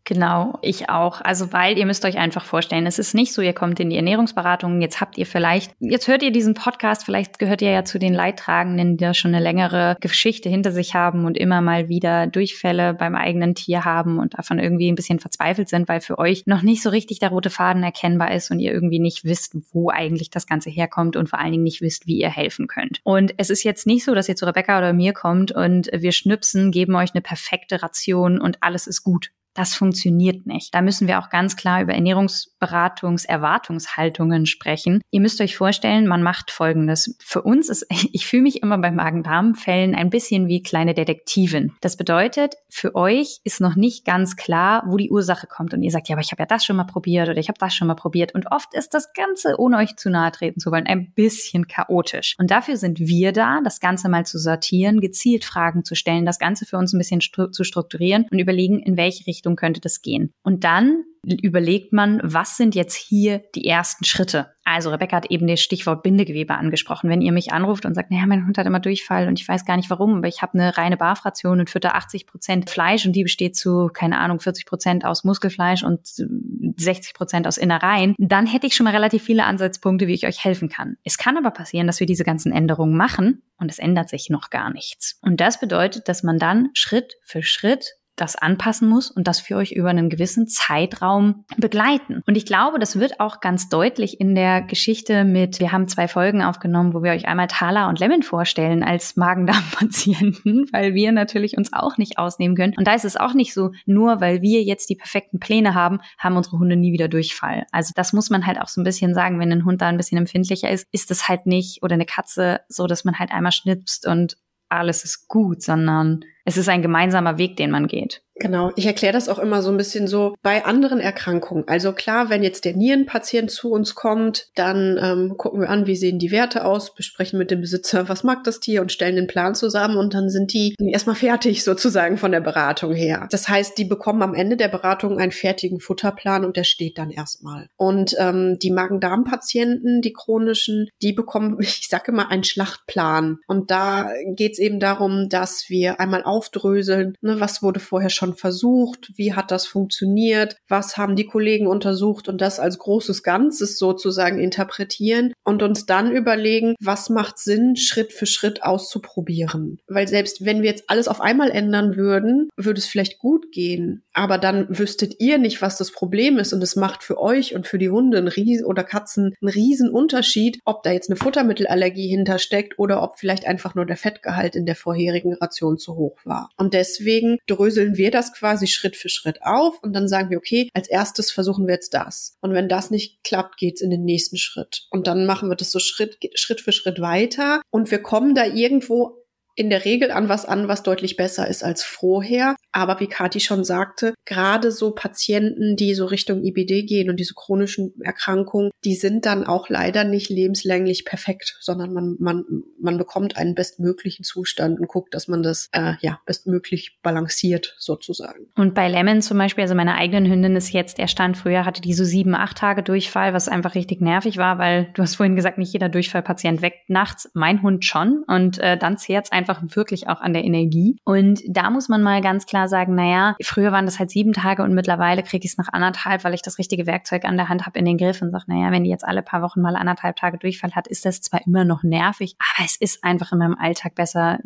Genau, 0.05 0.59
ich 0.63 0.89
auch. 0.89 1.21
Also 1.21 1.53
weil 1.53 1.79
ihr 1.79 1.87
müsst 1.87 2.05
euch 2.05 2.19
einfach 2.19 2.45
vorstellen, 2.45 2.87
es 2.87 2.99
ist 2.99 3.15
nicht 3.15 3.33
so, 3.33 3.43
ihr 3.43 3.53
kommt 3.53 3.81
in 3.81 3.91
die 3.91 3.97
Ernährungsberatung, 3.97 4.81
jetzt 4.81 5.01
habt 5.01 5.19
ihr 5.19 5.27
vielleicht, 5.27 5.73
jetzt 5.81 6.09
hört 6.09 6.23
ihr 6.23 6.33
diesen 6.33 6.55
Podcast, 6.55 7.05
vielleicht 7.05 7.39
gehört 7.39 7.63
ihr 7.63 7.71
ja 7.71 7.85
zu 7.85 7.99
den 7.99 8.15
Leidtragenden, 8.15 8.97
die 8.97 9.05
da 9.05 9.15
schon 9.15 9.35
eine 9.35 9.43
längere 9.43 9.97
Geschichte 10.01 10.49
hinter 10.49 10.73
sich 10.73 10.95
haben 10.95 11.25
und 11.25 11.37
immer 11.37 11.61
mal 11.61 11.89
wieder 11.89 12.27
Durchfälle 12.27 12.95
beim 12.95 13.15
eigenen 13.15 13.55
Tier 13.55 13.85
haben 13.85 14.19
und 14.19 14.39
davon 14.39 14.59
irgendwie 14.59 14.91
ein 14.91 14.95
bisschen 14.95 15.21
verzweifelt 15.21 15.69
sind, 15.69 15.89
weil 15.89 16.01
für 16.01 16.19
euch 16.19 16.47
noch 16.47 16.63
nicht 16.63 16.83
so 16.83 16.91
richtig 16.91 17.19
der 17.19 17.31
rote 17.31 17.51
Faden 17.51 17.83
erkennbar 17.83 18.33
ist 18.33 18.51
und 18.51 18.61
ihr 18.61 18.73
irgendwie 18.73 18.99
nicht 18.99 19.25
wisst, 19.25 19.57
wo 19.73 19.91
eigentlich 19.91 20.31
das 20.31 20.47
Ganze 20.47 20.71
herkommt 20.71 21.17
und 21.17 21.29
vor 21.29 21.39
allen 21.39 21.53
Dingen 21.53 21.65
nicht 21.65 21.81
wisst, 21.81 22.07
wie 22.07 22.19
ihr 22.19 22.31
helfen 22.31 22.67
könnt. 22.67 23.01
Und 23.05 23.35
es 23.37 23.51
ist 23.51 23.65
jetzt 23.65 23.87
nicht 23.87 24.05
so, 24.05 24.15
dass 24.15 24.29
ihr 24.29 24.37
zu 24.37 24.47
Rebecca 24.47 24.79
oder 24.79 24.93
mir 24.93 25.13
kommt 25.13 25.53
und 25.53 25.89
wir 25.93 26.13
schnipsen, 26.13 26.71
geben 26.71 26.95
euch 26.95 27.15
eine 27.15 27.23
perfekte 27.23 27.83
Ration 27.83 28.41
und 28.41 28.59
alles 28.61 28.87
ist 28.87 29.03
gut. 29.03 29.22
out 29.23 29.29
Das 29.55 29.75
funktioniert 29.75 30.47
nicht. 30.47 30.75
Da 30.75 30.81
müssen 30.81 31.09
wir 31.09 31.19
auch 31.19 31.29
ganz 31.29 31.57
klar 31.57 31.83
über 31.83 31.93
Ernährungsberatungserwartungshaltungen 31.93 34.47
sprechen. 34.47 35.03
Ihr 35.11 35.21
müsst 35.21 35.43
euch 35.43 35.57
vorstellen, 35.57 36.07
man 36.07 36.23
macht 36.23 36.51
Folgendes. 36.51 37.15
Für 37.21 37.43
uns 37.43 37.69
ist, 37.69 37.87
ich 38.13 38.27
fühle 38.27 38.45
mich 38.45 38.63
immer 38.63 38.79
bei 38.79 38.91
Magen-Darm-Fällen 38.91 39.95
ein 39.95 40.09
bisschen 40.11 40.49
wie 40.49 40.63
kleine 40.63 40.95
Detektivin. 40.95 41.73
Das 41.81 41.97
bedeutet, 41.97 42.55
für 42.71 42.95
euch 42.95 43.41
ist 43.45 43.61
noch 43.61 43.77
nicht 43.77 44.07
ganz 44.07 44.37
klar, 44.37 44.85
wo 44.87 44.97
die 44.97 45.11
Ursache 45.11 45.47
kommt. 45.47 45.75
Und 45.75 45.83
ihr 45.83 45.91
sagt, 45.91 46.09
ja, 46.09 46.15
aber 46.15 46.23
ich 46.23 46.33
habe 46.33 46.41
ja 46.43 46.47
das 46.47 46.65
schon 46.65 46.77
mal 46.77 46.85
probiert 46.85 47.29
oder 47.29 47.39
ich 47.39 47.49
habe 47.49 47.59
das 47.59 47.75
schon 47.75 47.89
mal 47.89 47.95
probiert. 47.95 48.35
Und 48.35 48.51
oft 48.51 48.73
ist 48.75 48.95
das 48.95 49.13
Ganze, 49.13 49.57
ohne 49.59 49.77
euch 49.77 49.97
zu 49.97 50.09
nahe 50.09 50.33
treten 50.33 50.61
zu 50.61 50.71
wollen, 50.71 50.87
ein 50.87 51.13
bisschen 51.13 51.67
chaotisch. 51.67 52.37
Und 52.39 52.51
dafür 52.51 52.79
sind 52.79 53.01
wir 53.01 53.33
da, 53.33 53.61
das 53.63 53.81
Ganze 53.81 54.09
mal 54.09 54.25
zu 54.25 54.39
sortieren, 54.39 55.01
gezielt 55.01 55.45
Fragen 55.45 55.85
zu 55.85 55.95
stellen, 55.95 56.25
das 56.25 56.39
Ganze 56.39 56.65
für 56.65 56.79
uns 56.79 56.93
ein 56.93 56.99
bisschen 56.99 57.21
stru 57.21 57.49
zu 57.49 57.65
strukturieren 57.65 58.27
und 58.31 58.39
überlegen, 58.39 58.81
in 58.81 58.97
welche 58.97 59.27
Richtung 59.27 59.42
Richtung 59.43 59.57
könnte 59.57 59.81
das 59.81 60.03
gehen. 60.03 60.33
Und 60.45 60.63
dann 60.65 61.05
überlegt 61.25 61.93
man, 61.93 62.21
was 62.23 62.57
sind 62.57 62.75
jetzt 62.75 62.95
hier 62.95 63.43
die 63.55 63.67
ersten 63.67 64.05
Schritte? 64.05 64.49
Also 64.65 64.91
Rebecca 64.91 65.17
hat 65.17 65.31
eben 65.31 65.47
das 65.47 65.61
Stichwort 65.61 66.03
Bindegewebe 66.03 66.55
angesprochen. 66.55 67.11
Wenn 67.11 67.21
ihr 67.21 67.33
mich 67.33 67.53
anruft 67.53 67.85
und 67.85 67.95
sagt, 67.95 68.11
naja, 68.11 68.27
mein 68.27 68.45
Hund 68.45 68.59
hat 68.59 68.67
immer 68.67 68.81
Durchfall 68.81 69.29
und 69.29 69.41
ich 69.41 69.47
weiß 69.47 69.65
gar 69.65 69.77
nicht 69.77 69.91
warum, 69.91 70.17
aber 70.17 70.29
ich 70.29 70.43
habe 70.43 70.55
eine 70.55 70.77
reine 70.77 70.97
Barfration 70.97 71.61
und 71.61 71.71
fütter 71.71 71.95
80 71.95 72.27
Prozent 72.27 72.71
Fleisch 72.71 73.07
und 73.07 73.13
die 73.13 73.23
besteht 73.23 73.57
zu, 73.57 73.89
keine 73.93 74.19
Ahnung, 74.19 74.41
40 74.41 74.67
Prozent 74.67 75.05
aus 75.05 75.23
Muskelfleisch 75.23 75.85
und 75.85 76.01
60 76.07 77.15
Prozent 77.15 77.47
aus 77.47 77.57
Innereien, 77.57 78.15
dann 78.19 78.47
hätte 78.47 78.67
ich 78.67 78.75
schon 78.75 78.85
mal 78.85 78.95
relativ 78.95 79.23
viele 79.23 79.45
Ansatzpunkte, 79.45 80.09
wie 80.09 80.15
ich 80.15 80.27
euch 80.27 80.45
helfen 80.45 80.69
kann. 80.69 80.97
Es 81.05 81.19
kann 81.19 81.37
aber 81.37 81.51
passieren, 81.53 81.87
dass 81.87 82.01
wir 82.01 82.07
diese 82.07 82.25
ganzen 82.25 82.53
Änderungen 82.53 82.97
machen 82.97 83.43
und 83.59 83.71
es 83.71 83.79
ändert 83.79 84.09
sich 84.09 84.29
noch 84.29 84.51
gar 84.51 84.73
nichts. 84.73 85.19
Und 85.23 85.41
das 85.41 85.61
bedeutet, 85.61 86.09
dass 86.09 86.25
man 86.25 86.39
dann 86.39 86.71
Schritt 86.75 87.15
für 87.23 87.43
Schritt 87.43 87.97
das 88.17 88.37
anpassen 88.37 88.89
muss 88.89 89.11
und 89.11 89.27
das 89.27 89.41
für 89.41 89.57
euch 89.57 89.73
über 89.73 89.89
einen 89.89 90.11
gewissen 90.11 90.47
Zeitraum 90.47 91.45
begleiten. 91.57 92.23
Und 92.27 92.37
ich 92.37 92.45
glaube, 92.45 92.79
das 92.79 92.99
wird 92.99 93.21
auch 93.21 93.41
ganz 93.41 93.69
deutlich 93.69 94.21
in 94.21 94.35
der 94.35 94.63
Geschichte 94.63 95.25
mit, 95.25 95.61
wir 95.61 95.73
haben 95.73 95.89
zwei 95.89 96.09
Folgen 96.09 96.43
aufgenommen, 96.43 96.93
wo 96.93 97.03
wir 97.03 97.13
euch 97.13 97.27
einmal 97.27 97.47
Thala 97.49 97.89
und 97.89 97.99
Lemon 97.99 98.23
vorstellen 98.23 98.83
als 98.83 99.17
Magen-Darm-Patienten, 99.17 100.67
weil 100.73 100.95
wir 100.95 101.13
natürlich 101.13 101.57
uns 101.57 101.73
auch 101.73 101.97
nicht 101.97 102.19
ausnehmen 102.19 102.57
können. 102.57 102.75
Und 102.77 102.87
da 102.87 102.95
ist 102.95 103.05
es 103.05 103.17
auch 103.17 103.35
nicht 103.35 103.55
so, 103.55 103.73
nur 103.87 104.21
weil 104.21 104.43
wir 104.43 104.63
jetzt 104.63 104.91
die 104.91 104.97
perfekten 104.97 105.41
Pläne 105.41 105.75
haben, 105.75 106.01
haben 106.19 106.37
unsere 106.37 106.59
Hunde 106.59 106.77
nie 106.77 106.93
wieder 106.93 107.09
Durchfall. 107.09 107.65
Also 107.73 107.93
das 107.97 108.13
muss 108.13 108.29
man 108.29 108.47
halt 108.47 108.61
auch 108.61 108.69
so 108.69 108.81
ein 108.81 108.85
bisschen 108.85 109.15
sagen, 109.15 109.41
wenn 109.41 109.53
ein 109.53 109.65
Hund 109.65 109.81
da 109.81 109.89
ein 109.89 109.97
bisschen 109.97 110.19
empfindlicher 110.19 110.71
ist, 110.71 110.87
ist 110.93 111.11
es 111.11 111.29
halt 111.29 111.47
nicht, 111.47 111.83
oder 111.83 111.95
eine 111.95 112.07
Katze, 112.07 112.61
so 112.69 112.87
dass 112.87 113.05
man 113.05 113.19
halt 113.19 113.33
einmal 113.33 113.53
schnipst 113.53 114.07
und 114.07 114.37
alles 114.69 115.05
ist 115.05 115.29
gut, 115.29 115.63
sondern 115.63 116.25
es 116.45 116.57
ist 116.57 116.69
ein 116.69 116.83
gemeinsamer 116.83 117.39
Weg, 117.39 117.57
den 117.57 117.71
man 117.71 117.87
geht. 117.87 118.23
Genau, 118.43 118.73
ich 118.75 118.87
erkläre 118.87 119.13
das 119.13 119.29
auch 119.29 119.39
immer 119.39 119.63
so 119.63 119.71
ein 119.71 119.77
bisschen 119.77 120.09
so 120.09 120.35
bei 120.43 120.65
anderen 120.65 120.99
Erkrankungen. 120.99 121.63
Also 121.69 121.93
klar, 121.93 122.29
wenn 122.29 122.43
jetzt 122.43 122.65
der 122.65 122.75
Nierenpatient 122.75 123.53
zu 123.53 123.71
uns 123.71 123.95
kommt, 123.95 124.49
dann 124.57 124.99
ähm, 125.01 125.37
gucken 125.37 125.61
wir 125.61 125.71
an, 125.71 125.87
wie 125.87 125.95
sehen 125.95 126.19
die 126.19 126.33
Werte 126.33 126.65
aus, 126.65 126.93
besprechen 126.93 127.39
mit 127.39 127.53
dem 127.53 127.61
Besitzer, 127.61 128.09
was 128.09 128.25
mag 128.25 128.43
das 128.43 128.59
Tier 128.59 128.83
und 128.83 128.91
stellen 128.91 129.15
den 129.15 129.29
Plan 129.29 129.55
zusammen 129.55 129.97
und 129.97 130.15
dann 130.15 130.29
sind 130.29 130.53
die 130.53 130.75
erstmal 130.77 131.15
fertig 131.15 131.63
sozusagen 131.65 132.17
von 132.17 132.33
der 132.33 132.41
Beratung 132.41 132.93
her. 132.93 133.29
Das 133.31 133.49
heißt, 133.49 133.79
die 133.79 133.85
bekommen 133.85 134.23
am 134.23 134.35
Ende 134.35 134.57
der 134.57 134.67
Beratung 134.67 135.21
einen 135.21 135.31
fertigen 135.31 135.79
Futterplan 135.79 136.45
und 136.45 136.57
der 136.57 136.65
steht 136.65 136.99
dann 136.99 137.11
erstmal. 137.11 137.69
Und 137.77 138.17
ähm, 138.19 138.59
die 138.61 138.73
Magen-Darm-Patienten, 138.73 140.03
die 140.03 140.13
chronischen, 140.13 140.89
die 141.01 141.13
bekommen, 141.13 141.59
ich 141.61 141.87
sage 141.89 142.11
immer, 142.11 142.29
einen 142.33 142.43
Schlachtplan. 142.43 143.39
Und 143.47 143.71
da 143.71 144.11
geht 144.35 144.55
es 144.55 144.59
eben 144.59 144.81
darum, 144.81 145.29
dass 145.29 145.67
wir 145.69 146.01
einmal 146.01 146.25
aufdröseln, 146.25 147.15
ne, 147.21 147.39
was 147.39 147.63
wurde 147.63 147.79
vorher 147.79 148.11
schon 148.11 148.32
schon 148.33 148.37
versucht? 148.37 149.13
Wie 149.17 149.35
hat 149.35 149.51
das 149.51 149.67
funktioniert? 149.67 150.57
Was 150.69 150.97
haben 150.97 151.17
die 151.17 151.27
Kollegen 151.27 151.67
untersucht 151.67 152.29
und 152.29 152.41
das 152.41 152.59
als 152.59 152.79
großes 152.79 153.23
Ganzes 153.23 153.79
sozusagen 153.79 154.39
interpretieren 154.39 155.33
und 155.45 155.63
uns 155.63 155.87
dann 155.87 156.13
überlegen, 156.13 156.75
was 156.81 157.11
macht 157.11 157.39
Sinn, 157.39 157.77
Schritt 157.77 158.13
für 158.13 158.27
Schritt 158.27 158.63
auszuprobieren? 158.63 159.79
Weil 159.87 160.09
selbst 160.09 160.45
wenn 160.45 160.63
wir 160.63 160.71
jetzt 160.71 160.85
alles 160.89 161.09
auf 161.09 161.21
einmal 161.21 161.51
ändern 161.51 161.97
würden, 161.97 162.49
würde 162.57 162.79
es 162.79 162.87
vielleicht 162.87 163.19
gut 163.19 163.53
gehen. 163.53 164.03
Aber 164.13 164.39
dann 164.39 164.67
wüsstet 164.69 165.21
ihr 165.21 165.39
nicht, 165.39 165.63
was 165.63 165.77
das 165.77 165.91
Problem 165.91 166.39
ist 166.39 166.53
und 166.53 166.63
es 166.63 166.77
macht 166.77 167.03
für 167.03 167.21
euch 167.21 167.55
und 167.55 167.67
für 167.67 167.79
die 167.79 167.91
Hunde 167.91 168.19
einen 168.19 168.29
Riesen 168.29 168.67
oder 168.67 168.85
Katzen 168.85 169.35
einen 169.41 169.51
riesen 169.51 169.91
Unterschied, 169.91 170.59
ob 170.65 170.83
da 170.83 170.93
jetzt 170.93 171.11
eine 171.11 171.17
Futtermittelallergie 171.17 172.09
hintersteckt 172.09 172.79
oder 172.79 173.03
ob 173.03 173.19
vielleicht 173.19 173.47
einfach 173.47 173.75
nur 173.75 173.87
der 173.87 173.97
Fettgehalt 173.97 174.57
in 174.57 174.67
der 174.67 174.77
vorherigen 174.77 175.35
Ration 175.35 175.79
zu 175.79 175.97
hoch 175.97 176.19
war. 176.25 176.51
Und 176.57 176.75
deswegen 176.75 177.39
dröseln 177.47 177.97
wir 177.97 178.11
das 178.11 178.22
quasi 178.31 178.67
Schritt 178.67 178.97
für 178.97 179.09
Schritt 179.09 179.43
auf 179.43 179.83
und 179.83 179.93
dann 179.95 180.07
sagen 180.07 180.31
wir, 180.31 180.39
okay, 180.39 180.69
als 180.75 180.89
erstes 180.89 181.33
versuchen 181.33 181.67
wir 181.67 181.75
jetzt 181.75 181.95
das. 181.95 182.37
Und 182.41 182.53
wenn 182.53 182.69
das 182.69 182.91
nicht 182.91 183.25
klappt, 183.25 183.57
geht's 183.57 183.81
in 183.81 183.91
den 183.91 184.05
nächsten 184.05 184.37
Schritt. 184.37 184.87
Und 184.91 185.07
dann 185.07 185.27
machen 185.27 185.49
wir 185.49 185.57
das 185.57 185.71
so 185.71 185.79
Schritt, 185.79 186.19
Schritt 186.35 186.61
für 186.61 186.73
Schritt 186.73 187.01
weiter 187.01 187.63
und 187.71 187.91
wir 187.91 188.03
kommen 188.03 188.35
da 188.35 188.45
irgendwo 188.45 189.22
in 189.55 189.71
der 189.71 189.85
Regel 189.85 190.11
an 190.11 190.29
was 190.29 190.45
an, 190.45 190.69
was 190.69 190.83
deutlich 190.83 191.17
besser 191.17 191.47
ist 191.47 191.63
als 191.63 191.83
vorher. 191.83 192.57
Aber 192.73 193.01
wie 193.01 193.07
Kathi 193.07 193.41
schon 193.41 193.65
sagte, 193.65 194.15
gerade 194.25 194.73
so 194.73 194.93
Patienten, 194.93 195.77
die 195.77 195.95
so 195.95 196.07
Richtung 196.07 196.43
IBD 196.43 196.85
gehen 196.85 197.11
und 197.11 197.21
diese 197.21 197.35
chronischen 197.35 197.93
Erkrankungen, 198.01 198.71
die 198.85 198.95
sind 198.95 199.27
dann 199.27 199.47
auch 199.47 199.69
leider 199.69 200.05
nicht 200.05 200.31
lebenslänglich 200.31 201.05
perfekt, 201.05 201.59
sondern 201.61 201.93
man, 201.93 202.17
man, 202.19 202.45
man 202.81 202.97
bekommt 202.97 203.37
einen 203.37 203.55
bestmöglichen 203.55 204.25
Zustand 204.25 204.81
und 204.81 204.89
guckt, 204.89 205.15
dass 205.15 205.29
man 205.29 205.43
das 205.43 205.69
äh, 205.73 205.95
ja 206.01 206.21
bestmöglich 206.25 206.99
balanciert 207.03 207.75
sozusagen. 207.79 208.47
Und 208.57 208.75
bei 208.75 208.89
Lemon 208.89 209.21
zum 209.21 209.39
Beispiel, 209.39 209.63
also 209.63 209.75
meiner 209.75 209.97
eigenen 209.97 210.31
Hündin 210.31 210.57
ist 210.57 210.73
jetzt, 210.73 210.99
der 210.99 211.09
Stand 211.09 211.37
früher 211.37 211.65
hatte 211.65 211.83
die 211.83 211.95
so 211.95 212.05
sieben, 212.05 212.35
acht 212.35 212.57
Tage 212.57 212.83
Durchfall, 212.83 213.35
was 213.35 213.49
einfach 213.49 213.75
richtig 213.75 214.01
nervig 214.01 214.39
war, 214.39 214.59
weil 214.59 214.91
du 214.95 215.03
hast 215.03 215.17
vorhin 215.17 215.37
gesagt, 215.37 215.59
nicht 215.59 215.73
jeder 215.73 215.89
Durchfallpatient 215.89 216.63
weckt 216.63 216.89
nachts, 216.89 217.31
mein 217.35 217.63
Hund 217.63 217.85
schon 217.85 218.25
und 218.27 218.59
äh, 218.59 218.79
dann 218.79 218.97
zehrt 218.97 219.27
es 219.27 219.33
einfach 219.43 219.61
wirklich 219.77 220.09
auch 220.09 220.21
an 220.21 220.33
der 220.33 220.45
Energie. 220.45 220.97
Und 221.05 221.43
da 221.49 221.71
muss 221.71 221.89
man 221.89 222.03
mal 222.03 222.21
ganz 222.21 222.47
klar 222.47 222.69
sagen, 222.69 222.95
naja, 222.95 223.35
früher 223.43 223.73
waren 223.73 223.87
das 223.87 223.99
halt 223.99 224.11
sieben 224.11 224.33
Tage 224.33 224.63
und 224.63 224.73
mittlerweile 224.73 225.23
kriege 225.23 225.45
ich 225.45 225.53
es 225.53 225.59
nach 225.59 225.73
anderthalb, 225.73 226.23
weil 226.23 226.35
ich 226.35 226.43
das 226.43 226.59
richtige 226.59 226.87
Werkzeug 226.87 227.25
an 227.25 227.37
der 227.37 227.49
Hand 227.49 227.67
habe 227.67 227.79
in 227.79 227.85
den 227.85 227.99
Griff 227.99 228.23
und 228.23 228.31
sage, 228.31 228.45
naja, 228.47 228.71
wenn 228.71 228.85
die 228.85 228.91
jetzt 228.91 229.05
alle 229.05 229.23
paar 229.23 229.43
Wochen 229.43 229.61
mal 229.61 229.75
anderthalb 229.75 230.17
Tage 230.17 230.39
Durchfall 230.39 230.73
hat, 230.73 230.87
ist 230.87 231.05
das 231.05 231.21
zwar 231.21 231.45
immer 231.45 231.65
noch 231.65 231.83
nervig, 231.83 232.37
aber 232.39 232.65
es 232.65 232.77
ist 232.77 233.03
einfach 233.03 233.33
in 233.33 233.39
meinem 233.39 233.57
Alltag 233.59 233.95
besser, 233.95 234.39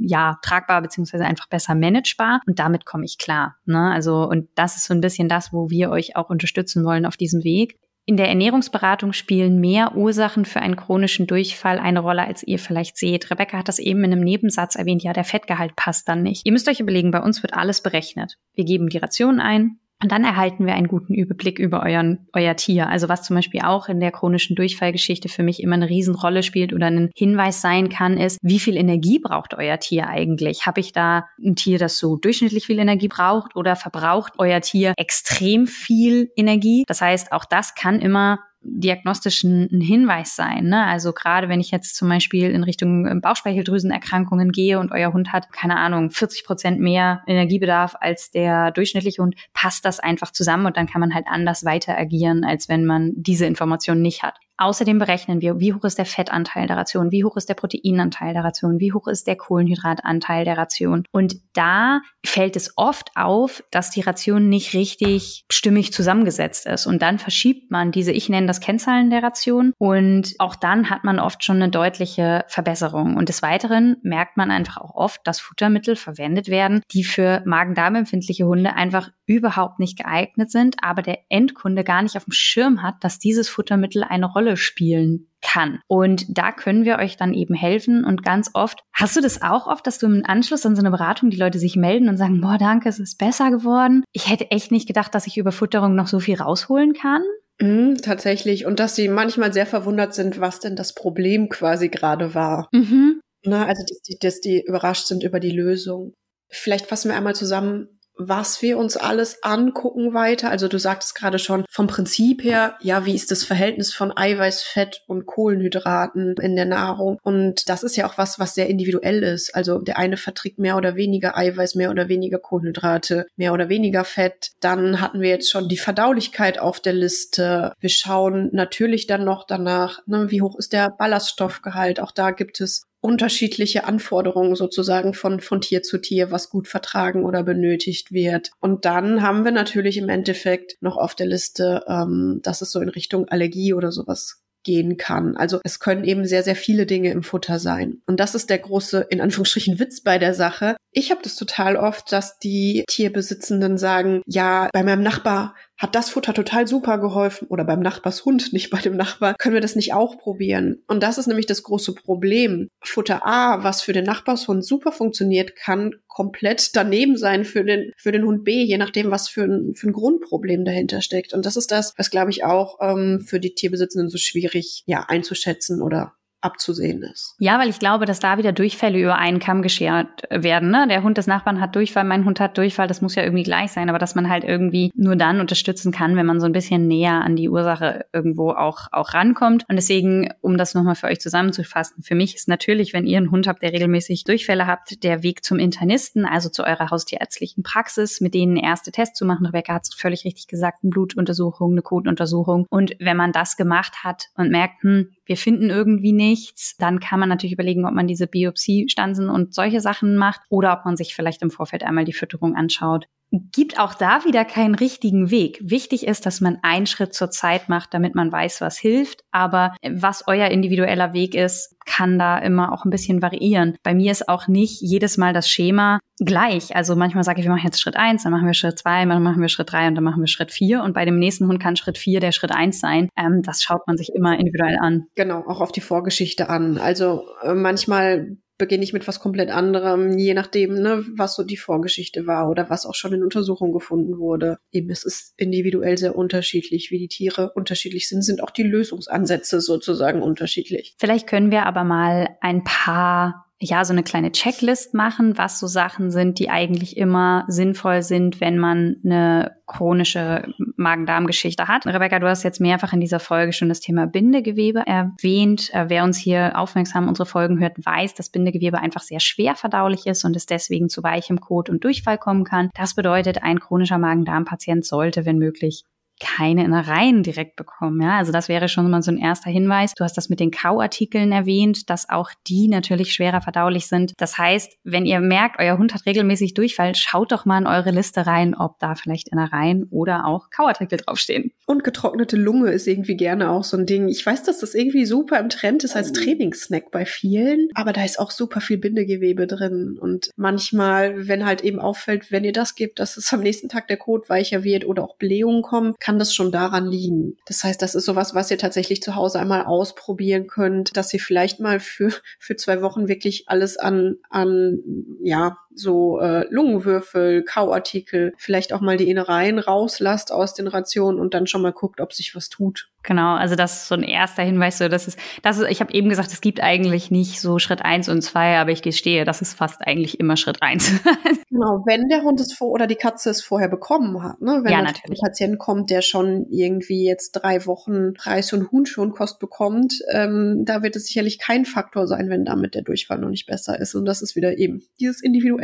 ja, 0.00 0.38
tragbar 0.42 0.82
beziehungsweise 0.82 1.24
einfach 1.24 1.48
besser 1.48 1.74
managebar 1.74 2.40
und 2.46 2.58
damit 2.58 2.84
komme 2.84 3.04
ich 3.04 3.16
klar. 3.16 3.56
Ne? 3.64 3.90
Also, 3.92 4.28
und 4.28 4.48
das 4.54 4.76
ist 4.76 4.84
so 4.84 4.94
ein 4.94 5.00
bisschen 5.00 5.28
das, 5.28 5.52
wo 5.52 5.70
wir 5.70 5.90
euch 5.90 6.16
auch 6.16 6.28
unterstützen 6.28 6.84
wollen 6.84 7.06
auf 7.06 7.16
diesem 7.16 7.44
Weg. 7.44 7.78
In 8.06 8.18
der 8.18 8.28
Ernährungsberatung 8.28 9.14
spielen 9.14 9.60
mehr 9.60 9.96
Ursachen 9.96 10.44
für 10.44 10.60
einen 10.60 10.76
chronischen 10.76 11.26
Durchfall 11.26 11.78
eine 11.78 12.00
Rolle, 12.00 12.26
als 12.26 12.42
ihr 12.42 12.58
vielleicht 12.58 12.98
seht. 12.98 13.30
Rebecca 13.30 13.56
hat 13.56 13.68
das 13.68 13.78
eben 13.78 14.04
in 14.04 14.12
einem 14.12 14.20
Nebensatz 14.20 14.74
erwähnt. 14.74 15.02
Ja, 15.02 15.14
der 15.14 15.24
Fettgehalt 15.24 15.74
passt 15.74 16.06
dann 16.06 16.22
nicht. 16.22 16.44
Ihr 16.44 16.52
müsst 16.52 16.68
euch 16.68 16.80
überlegen, 16.80 17.12
bei 17.12 17.22
uns 17.22 17.42
wird 17.42 17.54
alles 17.54 17.80
berechnet. 17.80 18.36
Wir 18.54 18.66
geben 18.66 18.90
die 18.90 18.98
Ration 18.98 19.40
ein, 19.40 19.78
und 20.04 20.12
dann 20.12 20.22
erhalten 20.22 20.66
wir 20.66 20.74
einen 20.74 20.86
guten 20.86 21.14
Überblick 21.14 21.58
über 21.58 21.82
euren, 21.82 22.28
euer 22.34 22.54
Tier. 22.56 22.90
Also 22.90 23.08
was 23.08 23.22
zum 23.22 23.36
Beispiel 23.36 23.62
auch 23.62 23.88
in 23.88 24.00
der 24.00 24.12
chronischen 24.12 24.54
Durchfallgeschichte 24.54 25.30
für 25.30 25.42
mich 25.42 25.62
immer 25.62 25.76
eine 25.76 25.88
Riesenrolle 25.88 26.42
spielt 26.42 26.74
oder 26.74 26.88
ein 26.88 27.10
Hinweis 27.16 27.62
sein 27.62 27.88
kann, 27.88 28.18
ist, 28.18 28.38
wie 28.42 28.58
viel 28.58 28.76
Energie 28.76 29.18
braucht 29.18 29.54
euer 29.54 29.78
Tier 29.78 30.06
eigentlich? 30.06 30.66
Habe 30.66 30.80
ich 30.80 30.92
da 30.92 31.24
ein 31.42 31.56
Tier, 31.56 31.78
das 31.78 31.96
so 31.96 32.16
durchschnittlich 32.16 32.66
viel 32.66 32.78
Energie 32.78 33.08
braucht 33.08 33.56
oder 33.56 33.76
verbraucht 33.76 34.34
euer 34.36 34.60
Tier 34.60 34.92
extrem 34.98 35.66
viel 35.66 36.30
Energie? 36.36 36.84
Das 36.86 37.00
heißt, 37.00 37.32
auch 37.32 37.46
das 37.46 37.74
kann 37.74 37.98
immer 37.98 38.40
diagnostischen 38.64 39.68
Hinweis 39.80 40.34
sein. 40.34 40.64
Ne? 40.68 40.84
Also 40.86 41.12
gerade 41.12 41.48
wenn 41.48 41.60
ich 41.60 41.70
jetzt 41.70 41.96
zum 41.96 42.08
Beispiel 42.08 42.50
in 42.50 42.64
Richtung 42.64 43.06
ähm, 43.06 43.20
Bauchspeicheldrüsenerkrankungen 43.20 44.50
gehe 44.52 44.78
und 44.78 44.90
euer 44.90 45.12
Hund 45.12 45.32
hat, 45.32 45.52
keine 45.52 45.76
Ahnung, 45.76 46.10
40 46.10 46.44
Prozent 46.44 46.80
mehr 46.80 47.22
Energiebedarf 47.26 47.94
als 48.00 48.30
der 48.30 48.70
durchschnittliche 48.70 49.22
Hund, 49.22 49.36
passt 49.52 49.84
das 49.84 50.00
einfach 50.00 50.30
zusammen 50.30 50.66
und 50.66 50.76
dann 50.76 50.86
kann 50.86 51.00
man 51.00 51.14
halt 51.14 51.26
anders 51.28 51.64
weiter 51.64 51.96
agieren, 51.96 52.44
als 52.44 52.68
wenn 52.68 52.84
man 52.84 53.12
diese 53.14 53.46
Information 53.46 54.00
nicht 54.00 54.22
hat. 54.22 54.38
Außerdem 54.56 54.98
berechnen 54.98 55.40
wir, 55.40 55.58
wie 55.58 55.72
hoch 55.72 55.84
ist 55.84 55.98
der 55.98 56.06
Fettanteil 56.06 56.66
der 56.66 56.76
Ration, 56.76 57.10
wie 57.10 57.24
hoch 57.24 57.36
ist 57.36 57.48
der 57.48 57.54
Proteinanteil 57.54 58.34
der 58.34 58.44
Ration, 58.44 58.78
wie 58.78 58.92
hoch 58.92 59.08
ist 59.08 59.26
der 59.26 59.36
Kohlenhydratanteil 59.36 60.44
der 60.44 60.56
Ration. 60.56 61.04
Und 61.10 61.36
da 61.54 62.00
fällt 62.24 62.54
es 62.56 62.72
oft 62.76 63.10
auf, 63.16 63.64
dass 63.70 63.90
die 63.90 64.00
Ration 64.00 64.48
nicht 64.48 64.72
richtig 64.74 65.44
stimmig 65.50 65.92
zusammengesetzt 65.92 66.66
ist. 66.66 66.86
Und 66.86 67.02
dann 67.02 67.18
verschiebt 67.18 67.70
man 67.70 67.90
diese, 67.90 68.12
ich 68.12 68.28
nenne 68.28 68.46
das 68.46 68.60
Kennzahlen 68.60 69.10
der 69.10 69.22
Ration. 69.22 69.72
Und 69.78 70.34
auch 70.38 70.54
dann 70.54 70.88
hat 70.88 71.02
man 71.02 71.18
oft 71.18 71.42
schon 71.44 71.56
eine 71.56 71.70
deutliche 71.70 72.44
Verbesserung. 72.48 73.16
Und 73.16 73.28
des 73.28 73.42
Weiteren 73.42 73.96
merkt 74.02 74.36
man 74.36 74.50
einfach 74.50 74.76
auch 74.76 74.94
oft, 74.94 75.20
dass 75.24 75.40
Futtermittel 75.40 75.96
verwendet 75.96 76.48
werden, 76.48 76.82
die 76.92 77.04
für 77.04 77.42
Magen-Darm-empfindliche 77.44 78.46
Hunde 78.46 78.74
einfach 78.74 79.10
überhaupt 79.26 79.78
nicht 79.78 79.98
geeignet 79.98 80.50
sind, 80.50 80.76
aber 80.82 81.02
der 81.02 81.18
Endkunde 81.28 81.84
gar 81.84 82.02
nicht 82.02 82.16
auf 82.16 82.24
dem 82.24 82.32
Schirm 82.32 82.82
hat, 82.82 82.96
dass 83.02 83.18
dieses 83.18 83.48
Futtermittel 83.48 84.04
eine 84.04 84.26
Rolle 84.26 84.56
spielen 84.56 85.28
kann. 85.42 85.80
Und 85.86 86.26
da 86.36 86.52
können 86.52 86.84
wir 86.84 86.98
euch 86.98 87.16
dann 87.16 87.34
eben 87.34 87.54
helfen. 87.54 88.04
Und 88.04 88.22
ganz 88.22 88.50
oft, 88.54 88.82
hast 88.92 89.16
du 89.16 89.20
das 89.20 89.42
auch 89.42 89.66
oft, 89.66 89.86
dass 89.86 89.98
du 89.98 90.06
im 90.06 90.22
Anschluss 90.24 90.66
an 90.66 90.74
so 90.74 90.80
eine 90.80 90.90
Beratung 90.90 91.30
die 91.30 91.36
Leute 91.36 91.58
sich 91.58 91.76
melden 91.76 92.08
und 92.08 92.16
sagen, 92.16 92.40
boah, 92.40 92.58
danke, 92.58 92.88
es 92.88 92.98
ist 92.98 93.18
besser 93.18 93.50
geworden. 93.50 94.04
Ich 94.12 94.28
hätte 94.28 94.50
echt 94.50 94.72
nicht 94.72 94.86
gedacht, 94.86 95.14
dass 95.14 95.26
ich 95.26 95.36
über 95.36 95.52
Futterung 95.52 95.94
noch 95.94 96.08
so 96.08 96.20
viel 96.20 96.36
rausholen 96.36 96.94
kann. 96.94 97.22
Mhm, 97.60 97.98
tatsächlich. 98.02 98.66
Und 98.66 98.80
dass 98.80 98.96
sie 98.96 99.08
manchmal 99.08 99.52
sehr 99.52 99.66
verwundert 99.66 100.14
sind, 100.14 100.40
was 100.40 100.60
denn 100.60 100.76
das 100.76 100.94
Problem 100.94 101.48
quasi 101.48 101.88
gerade 101.88 102.34
war. 102.34 102.68
Mhm. 102.72 103.20
Na, 103.44 103.66
also, 103.66 103.82
dass 103.86 104.00
die, 104.02 104.18
dass 104.18 104.40
die 104.40 104.64
überrascht 104.66 105.06
sind 105.06 105.22
über 105.22 105.38
die 105.38 105.50
Lösung. 105.50 106.14
Vielleicht 106.50 106.86
fassen 106.86 107.10
wir 107.10 107.16
einmal 107.16 107.34
zusammen, 107.34 108.00
was 108.16 108.62
wir 108.62 108.78
uns 108.78 108.96
alles 108.96 109.42
angucken 109.42 110.14
weiter. 110.14 110.50
Also 110.50 110.68
du 110.68 110.78
sagtest 110.78 111.14
gerade 111.14 111.38
schon 111.38 111.64
vom 111.68 111.86
Prinzip 111.86 112.44
her, 112.44 112.76
ja, 112.80 113.06
wie 113.06 113.14
ist 113.14 113.30
das 113.30 113.44
Verhältnis 113.44 113.92
von 113.92 114.16
Eiweiß, 114.16 114.62
Fett 114.62 115.02
und 115.06 115.26
Kohlenhydraten 115.26 116.36
in 116.40 116.56
der 116.56 116.66
Nahrung? 116.66 117.18
Und 117.22 117.68
das 117.68 117.82
ist 117.82 117.96
ja 117.96 118.08
auch 118.08 118.18
was, 118.18 118.38
was 118.38 118.54
sehr 118.54 118.68
individuell 118.68 119.22
ist. 119.22 119.54
Also 119.54 119.78
der 119.78 119.98
eine 119.98 120.16
verträgt 120.16 120.58
mehr 120.58 120.76
oder 120.76 120.96
weniger 120.96 121.36
Eiweiß, 121.36 121.74
mehr 121.74 121.90
oder 121.90 122.08
weniger 122.08 122.38
Kohlenhydrate, 122.38 123.26
mehr 123.36 123.52
oder 123.52 123.68
weniger 123.68 124.04
Fett. 124.04 124.52
Dann 124.60 125.00
hatten 125.00 125.20
wir 125.20 125.30
jetzt 125.30 125.50
schon 125.50 125.68
die 125.68 125.76
Verdaulichkeit 125.76 126.58
auf 126.58 126.80
der 126.80 126.92
Liste. 126.92 127.72
Wir 127.80 127.90
schauen 127.90 128.50
natürlich 128.52 129.06
dann 129.06 129.24
noch 129.24 129.44
danach, 129.46 130.00
ne, 130.06 130.30
wie 130.30 130.42
hoch 130.42 130.56
ist 130.58 130.72
der 130.72 130.90
Ballaststoffgehalt. 130.90 132.00
Auch 132.00 132.12
da 132.12 132.30
gibt 132.30 132.60
es 132.60 132.86
unterschiedliche 133.04 133.84
Anforderungen 133.84 134.56
sozusagen 134.56 135.12
von, 135.12 135.40
von 135.40 135.60
Tier 135.60 135.82
zu 135.82 135.98
Tier, 135.98 136.30
was 136.30 136.48
gut 136.48 136.68
vertragen 136.68 137.26
oder 137.26 137.42
benötigt 137.42 138.12
wird. 138.12 138.50
Und 138.60 138.86
dann 138.86 139.20
haben 139.20 139.44
wir 139.44 139.52
natürlich 139.52 139.98
im 139.98 140.08
Endeffekt 140.08 140.78
noch 140.80 140.96
auf 140.96 141.14
der 141.14 141.26
Liste, 141.26 141.84
ähm, 141.86 142.40
dass 142.42 142.62
es 142.62 142.70
so 142.72 142.80
in 142.80 142.88
Richtung 142.88 143.28
Allergie 143.28 143.74
oder 143.74 143.92
sowas 143.92 144.40
gehen 144.62 144.96
kann. 144.96 145.36
Also 145.36 145.60
es 145.62 145.78
können 145.78 146.04
eben 146.04 146.24
sehr, 146.24 146.42
sehr 146.42 146.56
viele 146.56 146.86
Dinge 146.86 147.10
im 147.10 147.22
Futter 147.22 147.58
sein. 147.58 148.00
Und 148.06 148.18
das 148.18 148.34
ist 148.34 148.48
der 148.48 148.58
große, 148.58 149.06
in 149.10 149.20
Anführungsstrichen, 149.20 149.78
Witz 149.78 150.00
bei 150.00 150.18
der 150.18 150.32
Sache. 150.32 150.76
Ich 150.90 151.10
habe 151.10 151.20
das 151.22 151.36
total 151.36 151.76
oft, 151.76 152.10
dass 152.10 152.38
die 152.38 152.84
Tierbesitzenden 152.88 153.76
sagen, 153.76 154.22
ja, 154.26 154.70
bei 154.72 154.82
meinem 154.82 155.02
Nachbar 155.02 155.54
hat 155.76 155.94
das 155.94 156.10
Futter 156.10 156.34
total 156.34 156.66
super 156.66 156.98
geholfen 156.98 157.48
oder 157.48 157.64
beim 157.64 157.80
Nachbarshund, 157.80 158.52
nicht 158.52 158.70
bei 158.70 158.80
dem 158.80 158.96
Nachbar, 158.96 159.34
können 159.38 159.54
wir 159.54 159.60
das 159.60 159.76
nicht 159.76 159.92
auch 159.92 160.18
probieren? 160.18 160.82
Und 160.86 161.02
das 161.02 161.18
ist 161.18 161.26
nämlich 161.26 161.46
das 161.46 161.62
große 161.62 161.94
Problem. 161.94 162.68
Futter 162.82 163.26
A, 163.26 163.64
was 163.64 163.82
für 163.82 163.92
den 163.92 164.04
Nachbarshund 164.04 164.64
super 164.64 164.92
funktioniert, 164.92 165.56
kann 165.56 165.94
komplett 166.06 166.76
daneben 166.76 167.16
sein 167.16 167.44
für 167.44 167.64
den, 167.64 167.92
für 167.96 168.12
den 168.12 168.24
Hund 168.24 168.44
B, 168.44 168.62
je 168.62 168.78
nachdem, 168.78 169.10
was 169.10 169.28
für 169.28 169.42
ein, 169.42 169.74
für 169.74 169.88
ein 169.88 169.92
Grundproblem 169.92 170.64
dahinter 170.64 171.02
steckt. 171.02 171.34
Und 171.34 171.44
das 171.44 171.56
ist 171.56 171.72
das, 171.72 171.92
was, 171.96 172.10
glaube 172.10 172.30
ich, 172.30 172.44
auch 172.44 172.78
ähm, 172.80 173.20
für 173.26 173.40
die 173.40 173.54
Tierbesitzenden 173.54 174.08
so 174.08 174.18
schwierig 174.18 174.84
ja, 174.86 175.04
einzuschätzen 175.08 175.82
oder 175.82 176.14
abzusehen 176.44 177.02
ist. 177.02 177.34
Ja, 177.38 177.58
weil 177.58 177.68
ich 177.68 177.78
glaube, 177.78 178.04
dass 178.04 178.20
da 178.20 178.38
wieder 178.38 178.52
Durchfälle 178.52 178.98
über 178.98 179.16
einen 179.16 179.38
Kamm 179.38 179.62
geschert 179.62 180.22
werden. 180.30 180.70
Ne? 180.70 180.86
Der 180.88 181.02
Hund 181.02 181.18
des 181.18 181.26
Nachbarn 181.26 181.60
hat 181.60 181.74
Durchfall, 181.74 182.04
mein 182.04 182.24
Hund 182.24 182.40
hat 182.40 182.58
Durchfall, 182.58 182.86
das 182.86 183.00
muss 183.00 183.14
ja 183.14 183.22
irgendwie 183.22 183.42
gleich 183.42 183.72
sein, 183.72 183.88
aber 183.88 183.98
dass 183.98 184.14
man 184.14 184.28
halt 184.28 184.44
irgendwie 184.44 184.92
nur 184.94 185.16
dann 185.16 185.40
unterstützen 185.40 185.92
kann, 185.92 186.16
wenn 186.16 186.26
man 186.26 186.40
so 186.40 186.46
ein 186.46 186.52
bisschen 186.52 186.86
näher 186.86 187.22
an 187.22 187.36
die 187.36 187.48
Ursache 187.48 188.04
irgendwo 188.12 188.50
auch, 188.50 188.88
auch 188.92 189.14
rankommt. 189.14 189.64
Und 189.68 189.76
deswegen, 189.76 190.32
um 190.40 190.58
das 190.58 190.74
nochmal 190.74 190.94
für 190.94 191.06
euch 191.06 191.20
zusammenzufassen, 191.20 192.02
für 192.02 192.14
mich 192.14 192.34
ist 192.34 192.48
natürlich, 192.48 192.92
wenn 192.92 193.06
ihr 193.06 193.18
einen 193.18 193.30
Hund 193.30 193.46
habt, 193.46 193.62
der 193.62 193.72
regelmäßig 193.72 194.24
Durchfälle 194.24 194.66
habt, 194.66 195.02
der 195.02 195.22
Weg 195.22 195.44
zum 195.44 195.58
Internisten, 195.58 196.26
also 196.26 196.48
zu 196.48 196.64
eurer 196.64 196.90
haustierärztlichen 196.90 197.62
Praxis, 197.62 198.20
mit 198.20 198.34
denen 198.34 198.56
erste 198.56 198.92
Tests 198.92 199.18
zu 199.18 199.24
machen. 199.24 199.46
Rebecca 199.46 199.74
hat 199.74 199.84
es 199.84 199.94
völlig 199.94 200.24
richtig 200.24 200.46
gesagt, 200.48 200.80
eine 200.82 200.90
Blutuntersuchung, 200.90 201.72
eine 201.72 201.82
Kotuntersuchung. 201.82 202.66
Und 202.68 202.96
wenn 202.98 203.16
man 203.16 203.32
das 203.32 203.56
gemacht 203.56 204.04
hat 204.04 204.28
und 204.36 204.50
merkt, 204.50 204.82
hm, 204.82 205.08
wir 205.26 205.36
finden 205.36 205.70
irgendwie 205.70 206.12
nichts, 206.34 206.76
dann 206.78 206.98
kann 206.98 207.20
man 207.20 207.28
natürlich 207.28 207.52
überlegen, 207.52 207.86
ob 207.86 207.92
man 207.92 208.08
diese 208.08 208.26
Biopsiestanzen 208.26 209.30
und 209.30 209.54
solche 209.54 209.80
Sachen 209.80 210.16
macht 210.16 210.40
oder 210.48 210.76
ob 210.76 210.84
man 210.84 210.96
sich 210.96 211.14
vielleicht 211.14 211.42
im 211.42 211.50
Vorfeld 211.50 211.84
einmal 211.84 212.04
die 212.04 212.12
Fütterung 212.12 212.56
anschaut. 212.56 213.06
Gibt 213.30 213.78
auch 213.78 213.94
da 213.94 214.24
wieder 214.24 214.44
keinen 214.44 214.74
richtigen 214.74 215.30
Weg. 215.30 215.58
Wichtig 215.62 216.06
ist, 216.06 216.26
dass 216.26 216.40
man 216.40 216.58
einen 216.62 216.86
Schritt 216.86 217.14
zur 217.14 217.30
Zeit 217.30 217.68
macht, 217.68 217.92
damit 217.94 218.14
man 218.14 218.30
weiß, 218.30 218.60
was 218.60 218.78
hilft. 218.78 219.22
Aber 219.32 219.74
was 219.82 220.24
euer 220.26 220.48
individueller 220.48 221.12
Weg 221.12 221.34
ist, 221.34 221.76
kann 221.86 222.18
da 222.18 222.38
immer 222.38 222.72
auch 222.72 222.84
ein 222.84 222.90
bisschen 222.90 223.22
variieren. 223.22 223.76
Bei 223.82 223.94
mir 223.94 224.12
ist 224.12 224.28
auch 224.28 224.48
nicht 224.48 224.80
jedes 224.80 225.16
Mal 225.18 225.32
das 225.32 225.48
Schema 225.48 226.00
gleich. 226.20 226.74
Also 226.76 226.96
manchmal 226.96 227.24
sage 227.24 227.40
ich, 227.40 227.46
wir 227.46 227.52
machen 227.52 227.64
jetzt 227.64 227.80
Schritt 227.80 227.96
eins, 227.96 228.22
dann 228.22 228.32
machen 228.32 228.46
wir 228.46 228.54
Schritt 228.54 228.78
zwei, 228.78 229.04
dann 229.04 229.22
machen 229.22 229.40
wir 229.40 229.48
Schritt 229.48 229.72
drei 229.72 229.88
und 229.88 229.94
dann 229.94 230.04
machen 230.04 230.22
wir 230.22 230.28
Schritt 230.28 230.52
vier. 230.52 230.82
Und 230.82 230.94
bei 230.94 231.04
dem 231.04 231.18
nächsten 231.18 231.48
Hund 231.48 231.60
kann 231.60 231.76
Schritt 231.76 231.98
vier 231.98 232.20
der 232.20 232.32
Schritt 232.32 232.52
eins 232.52 232.80
sein. 232.80 233.08
Ähm, 233.18 233.42
das 233.42 233.62
schaut 233.62 233.86
man 233.86 233.96
sich 233.96 234.10
immer 234.14 234.38
individuell 234.38 234.78
an. 234.80 235.06
Genau, 235.16 235.40
auch 235.46 235.60
auf 235.60 235.72
die 235.72 235.80
Vorgeschichte 235.80 236.48
an. 236.48 236.78
Also 236.78 237.24
äh, 237.42 237.54
manchmal 237.54 238.36
beginne 238.58 238.84
ich 238.84 238.92
mit 238.92 239.06
was 239.08 239.20
komplett 239.20 239.50
anderem, 239.50 240.16
je 240.16 240.34
nachdem, 240.34 240.74
ne, 240.74 241.04
was 241.16 241.34
so 241.34 241.42
die 241.42 241.56
Vorgeschichte 241.56 242.26
war 242.26 242.48
oder 242.48 242.70
was 242.70 242.86
auch 242.86 242.94
schon 242.94 243.12
in 243.12 243.22
Untersuchungen 243.22 243.72
gefunden 243.72 244.18
wurde. 244.18 244.58
Eben, 244.70 244.90
es 244.90 245.04
ist 245.04 245.34
individuell 245.36 245.98
sehr 245.98 246.16
unterschiedlich, 246.16 246.90
wie 246.90 246.98
die 246.98 247.08
Tiere 247.08 247.52
unterschiedlich 247.54 248.08
sind, 248.08 248.22
sind 248.22 248.42
auch 248.42 248.50
die 248.50 248.62
Lösungsansätze 248.62 249.60
sozusagen 249.60 250.22
unterschiedlich. 250.22 250.94
Vielleicht 250.98 251.26
können 251.26 251.50
wir 251.50 251.66
aber 251.66 251.84
mal 251.84 252.28
ein 252.40 252.62
paar 252.64 253.43
ja, 253.60 253.84
so 253.84 253.92
eine 253.92 254.02
kleine 254.02 254.32
Checklist 254.32 254.94
machen, 254.94 255.38
was 255.38 255.60
so 255.60 255.66
Sachen 255.66 256.10
sind, 256.10 256.38
die 256.38 256.50
eigentlich 256.50 256.96
immer 256.96 257.44
sinnvoll 257.48 258.02
sind, 258.02 258.40
wenn 258.40 258.58
man 258.58 258.96
eine 259.04 259.56
chronische 259.66 260.48
Magen-Darm-Geschichte 260.76 261.68
hat. 261.68 261.86
Rebecca, 261.86 262.18
du 262.18 262.28
hast 262.28 262.42
jetzt 262.42 262.60
mehrfach 262.60 262.92
in 262.92 263.00
dieser 263.00 263.20
Folge 263.20 263.52
schon 263.52 263.68
das 263.68 263.80
Thema 263.80 264.06
Bindegewebe 264.06 264.80
erwähnt. 264.84 265.70
Äh, 265.72 265.86
wer 265.88 266.04
uns 266.04 266.18
hier 266.18 266.58
aufmerksam 266.58 267.08
unsere 267.08 267.26
Folgen 267.26 267.60
hört, 267.60 267.76
weiß, 267.78 268.14
dass 268.14 268.28
Bindegewebe 268.28 268.80
einfach 268.80 269.02
sehr 269.02 269.20
schwer 269.20 269.54
verdaulich 269.54 270.06
ist 270.06 270.24
und 270.24 270.36
es 270.36 270.46
deswegen 270.46 270.88
zu 270.88 271.02
weichem 271.02 271.40
Kot 271.40 271.70
und 271.70 271.84
Durchfall 271.84 272.18
kommen 272.18 272.44
kann. 272.44 272.70
Das 272.74 272.94
bedeutet, 272.94 273.42
ein 273.42 273.60
chronischer 273.60 273.98
Magen-Darm-Patient 273.98 274.84
sollte, 274.84 275.24
wenn 275.24 275.38
möglich, 275.38 275.84
keine 276.20 276.64
Innereien 276.64 277.22
direkt 277.22 277.56
bekommen. 277.56 278.00
Ja, 278.00 278.18
also 278.18 278.32
das 278.32 278.48
wäre 278.48 278.68
schon 278.68 278.90
mal 278.90 279.02
so 279.02 279.10
ein 279.10 279.18
erster 279.18 279.50
Hinweis. 279.50 279.94
Du 279.94 280.04
hast 280.04 280.16
das 280.16 280.28
mit 280.28 280.40
den 280.40 280.50
Kauartikeln 280.50 281.32
erwähnt, 281.32 281.90
dass 281.90 282.08
auch 282.08 282.30
die 282.46 282.68
natürlich 282.68 283.12
schwerer 283.12 283.40
verdaulich 283.40 283.86
sind. 283.86 284.12
Das 284.18 284.38
heißt, 284.38 284.78
wenn 284.84 285.06
ihr 285.06 285.20
merkt, 285.20 285.58
euer 285.58 285.78
Hund 285.78 285.94
hat 285.94 286.06
regelmäßig 286.06 286.54
Durchfall, 286.54 286.94
schaut 286.94 287.32
doch 287.32 287.44
mal 287.44 287.58
in 287.58 287.66
eure 287.66 287.90
Liste 287.90 288.26
rein, 288.26 288.54
ob 288.54 288.78
da 288.78 288.94
vielleicht 288.94 289.28
Innereien 289.28 289.84
oder 289.90 290.26
auch 290.26 290.50
Kauartikel 290.50 290.98
draufstehen. 290.98 291.52
Und 291.66 291.84
getrocknete 291.84 292.36
Lunge 292.36 292.70
ist 292.70 292.86
irgendwie 292.86 293.16
gerne 293.16 293.50
auch 293.50 293.64
so 293.64 293.76
ein 293.76 293.86
Ding. 293.86 294.08
Ich 294.08 294.24
weiß, 294.24 294.42
dass 294.42 294.60
das 294.60 294.74
irgendwie 294.74 295.06
super 295.06 295.40
im 295.40 295.48
Trend 295.48 295.84
ist 295.84 295.96
als 295.96 296.12
Trainingssnack 296.12 296.90
bei 296.90 297.06
vielen, 297.06 297.68
aber 297.74 297.92
da 297.92 298.04
ist 298.04 298.18
auch 298.18 298.30
super 298.30 298.60
viel 298.60 298.78
Bindegewebe 298.78 299.46
drin. 299.46 299.98
Und 300.00 300.30
manchmal, 300.36 301.28
wenn 301.28 301.46
halt 301.46 301.62
eben 301.62 301.78
auffällt, 301.78 302.30
wenn 302.30 302.44
ihr 302.44 302.52
das 302.52 302.74
gebt, 302.74 302.98
dass 302.98 303.16
es 303.16 303.32
am 303.32 303.40
nächsten 303.40 303.68
Tag 303.68 303.88
der 303.88 303.96
Kot 303.96 304.28
weicher 304.28 304.62
wird 304.62 304.86
oder 304.86 305.02
auch 305.02 305.16
Blähungen 305.16 305.62
kommen, 305.62 305.94
kann 306.04 306.18
das 306.18 306.34
schon 306.34 306.52
daran 306.52 306.86
liegen. 306.86 307.38
Das 307.46 307.64
heißt, 307.64 307.80
das 307.80 307.94
ist 307.94 308.04
sowas, 308.04 308.34
was 308.34 308.50
ihr 308.50 308.58
tatsächlich 308.58 309.02
zu 309.02 309.14
Hause 309.14 309.38
einmal 309.40 309.64
ausprobieren 309.64 310.46
könnt, 310.46 310.98
dass 310.98 311.14
ihr 311.14 311.18
vielleicht 311.18 311.60
mal 311.60 311.80
für, 311.80 312.12
für 312.38 312.56
zwei 312.56 312.82
Wochen 312.82 313.08
wirklich 313.08 313.44
alles 313.48 313.78
an, 313.78 314.16
an, 314.28 314.80
ja, 315.22 315.56
so 315.74 316.20
äh, 316.20 316.46
Lungenwürfel, 316.50 317.42
Kauartikel, 317.44 318.32
vielleicht 318.36 318.72
auch 318.72 318.80
mal 318.80 318.96
die 318.96 319.10
Innereien 319.10 319.58
rauslasst 319.58 320.32
aus 320.32 320.54
den 320.54 320.68
Rationen 320.68 321.20
und 321.20 321.34
dann 321.34 321.46
schon 321.46 321.62
mal 321.62 321.72
guckt, 321.72 322.00
ob 322.00 322.12
sich 322.12 322.34
was 322.34 322.48
tut. 322.48 322.88
Genau, 323.04 323.34
also 323.34 323.54
das 323.54 323.82
ist 323.82 323.88
so 323.88 323.94
ein 323.94 324.02
erster 324.02 324.42
Hinweis. 324.42 324.78
So, 324.78 324.88
das 324.88 325.06
ist, 325.06 325.18
das 325.42 325.58
ist, 325.58 325.68
ich 325.68 325.80
habe 325.80 325.92
eben 325.92 326.08
gesagt, 326.08 326.32
es 326.32 326.40
gibt 326.40 326.60
eigentlich 326.62 327.10
nicht 327.10 327.38
so 327.38 327.58
Schritt 327.58 327.84
eins 327.84 328.08
und 328.08 328.22
zwei, 328.22 328.56
aber 328.56 328.70
ich 328.70 328.80
gestehe, 328.80 329.26
das 329.26 329.42
ist 329.42 329.52
fast 329.54 329.86
eigentlich 329.86 330.18
immer 330.20 330.38
Schritt 330.38 330.62
eins. 330.62 330.90
genau, 331.50 331.84
wenn 331.86 332.08
der 332.08 332.22
Hund 332.22 332.40
es 332.40 332.54
vor 332.54 332.70
oder 332.70 332.86
die 332.86 332.94
Katze 332.94 333.28
es 333.28 333.42
vorher 333.42 333.68
bekommen 333.68 334.22
hat, 334.22 334.40
ne? 334.40 334.60
Wenn 334.64 334.72
ja, 334.72 334.82
natürlich. 334.82 335.20
ein 335.20 335.22
Patient 335.22 335.58
kommt, 335.58 335.90
der 335.90 336.00
schon 336.00 336.46
irgendwie 336.48 337.04
jetzt 337.06 337.32
drei 337.32 337.66
Wochen 337.66 338.14
Reis 338.20 338.54
und 338.54 338.72
Huhnschonkost 338.72 339.38
bekommt, 339.38 339.92
ähm, 340.10 340.62
da 340.64 340.82
wird 340.82 340.96
es 340.96 341.06
sicherlich 341.06 341.38
kein 341.38 341.66
Faktor 341.66 342.06
sein, 342.06 342.30
wenn 342.30 342.46
damit 342.46 342.74
der 342.74 342.82
Durchfall 342.82 343.18
noch 343.18 343.28
nicht 343.28 343.46
besser 343.46 343.78
ist. 343.78 343.94
Und 343.94 344.06
das 344.06 344.22
ist 344.22 344.34
wieder 344.34 344.56
eben 344.56 344.82
dieses 344.98 345.22
Individuelle. 345.22 345.63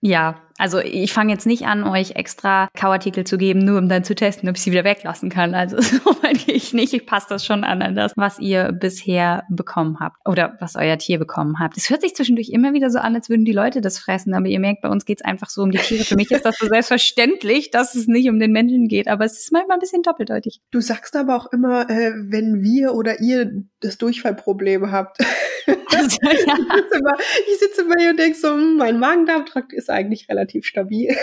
Ja, 0.00 0.42
also 0.58 0.78
ich 0.78 1.12
fange 1.12 1.32
jetzt 1.32 1.46
nicht 1.46 1.66
an, 1.66 1.84
euch 1.84 2.12
extra 2.12 2.68
Kauartikel 2.74 3.24
zu 3.24 3.38
geben, 3.38 3.60
nur 3.60 3.78
um 3.78 3.88
dann 3.88 4.04
zu 4.04 4.14
testen, 4.14 4.48
ob 4.48 4.56
ich 4.56 4.62
sie 4.62 4.72
wieder 4.72 4.84
weglassen 4.84 5.28
kann. 5.30 5.54
Also 5.54 5.80
so 5.80 6.04
weit 6.22 6.46
gehe 6.46 6.54
ich 6.54 6.72
nicht. 6.72 6.92
Ich 6.92 7.06
passe 7.06 7.26
das 7.28 7.44
schon 7.44 7.64
an 7.64 7.82
an 7.82 7.94
das, 7.94 8.12
was 8.16 8.38
ihr 8.38 8.72
bisher 8.72 9.44
bekommen 9.50 9.98
habt 10.00 10.16
oder 10.26 10.56
was 10.60 10.76
euer 10.76 10.98
Tier 10.98 11.18
bekommen 11.18 11.58
habt. 11.58 11.76
Es 11.76 11.90
hört 11.90 12.02
sich 12.02 12.14
zwischendurch 12.14 12.50
immer 12.50 12.72
wieder 12.72 12.90
so 12.90 12.98
an, 12.98 13.14
als 13.14 13.28
würden 13.28 13.44
die 13.44 13.52
Leute 13.52 13.80
das 13.80 13.98
fressen, 13.98 14.34
aber 14.34 14.46
ihr 14.46 14.60
merkt, 14.60 14.82
bei 14.82 14.88
uns 14.88 15.04
geht 15.04 15.20
es 15.20 15.24
einfach 15.24 15.50
so 15.50 15.62
um 15.62 15.70
die 15.70 15.78
Tiere. 15.78 16.04
Für 16.04 16.16
mich 16.16 16.30
ist 16.30 16.44
das 16.44 16.56
so 16.58 16.66
selbstverständlich, 16.66 17.70
dass 17.70 17.94
es 17.94 18.06
nicht 18.06 18.28
um 18.28 18.38
den 18.38 18.52
Menschen 18.52 18.88
geht, 18.88 19.08
aber 19.08 19.24
es 19.24 19.38
ist 19.38 19.52
manchmal 19.52 19.76
ein 19.76 19.80
bisschen 19.80 20.02
doppeldeutig. 20.02 20.60
Du 20.70 20.80
sagst 20.80 21.16
aber 21.16 21.36
auch 21.36 21.52
immer, 21.52 21.88
äh, 21.90 22.12
wenn 22.14 22.62
wir 22.62 22.94
oder 22.94 23.20
ihr 23.20 23.64
das 23.80 23.98
Durchfallproblem 23.98 24.90
habt. 24.90 25.18
Also, 25.66 26.18
ja. 26.22 26.30
ich, 26.32 26.38
sitze 26.38 26.98
immer, 26.98 27.16
ich 27.52 27.58
sitze 27.58 27.80
immer 27.82 27.94
hier 27.98 28.10
und 28.10 28.18
denke 28.18 28.38
so, 28.38 28.48
hm, 28.48 28.76
mein 28.76 28.98
Magen-Darm-Trakt 28.98 29.72
ist 29.72 29.90
eigentlich 29.90 30.28
relativ 30.28 30.45
stabil. 30.66 31.14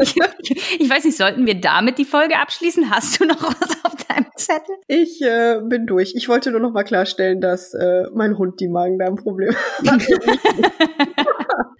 ich 0.00 0.88
weiß 0.88 1.04
nicht, 1.04 1.16
sollten 1.16 1.46
wir 1.46 1.60
damit 1.60 1.98
die 1.98 2.04
Folge 2.04 2.38
abschließen? 2.38 2.90
Hast 2.90 3.20
du 3.20 3.26
noch 3.26 3.42
was 3.42 3.84
auf 3.84 3.94
deinem 4.06 4.26
Zettel? 4.36 4.76
Ich 4.86 5.20
äh, 5.20 5.60
bin 5.62 5.86
durch. 5.86 6.14
Ich 6.14 6.28
wollte 6.28 6.50
nur 6.50 6.60
noch 6.60 6.72
mal 6.72 6.84
klarstellen, 6.84 7.40
dass 7.40 7.74
äh, 7.74 8.04
mein 8.14 8.38
Hund 8.38 8.60
die 8.60 8.68
Magen-Darm-Probleme 8.68 9.54
hat. 9.54 10.02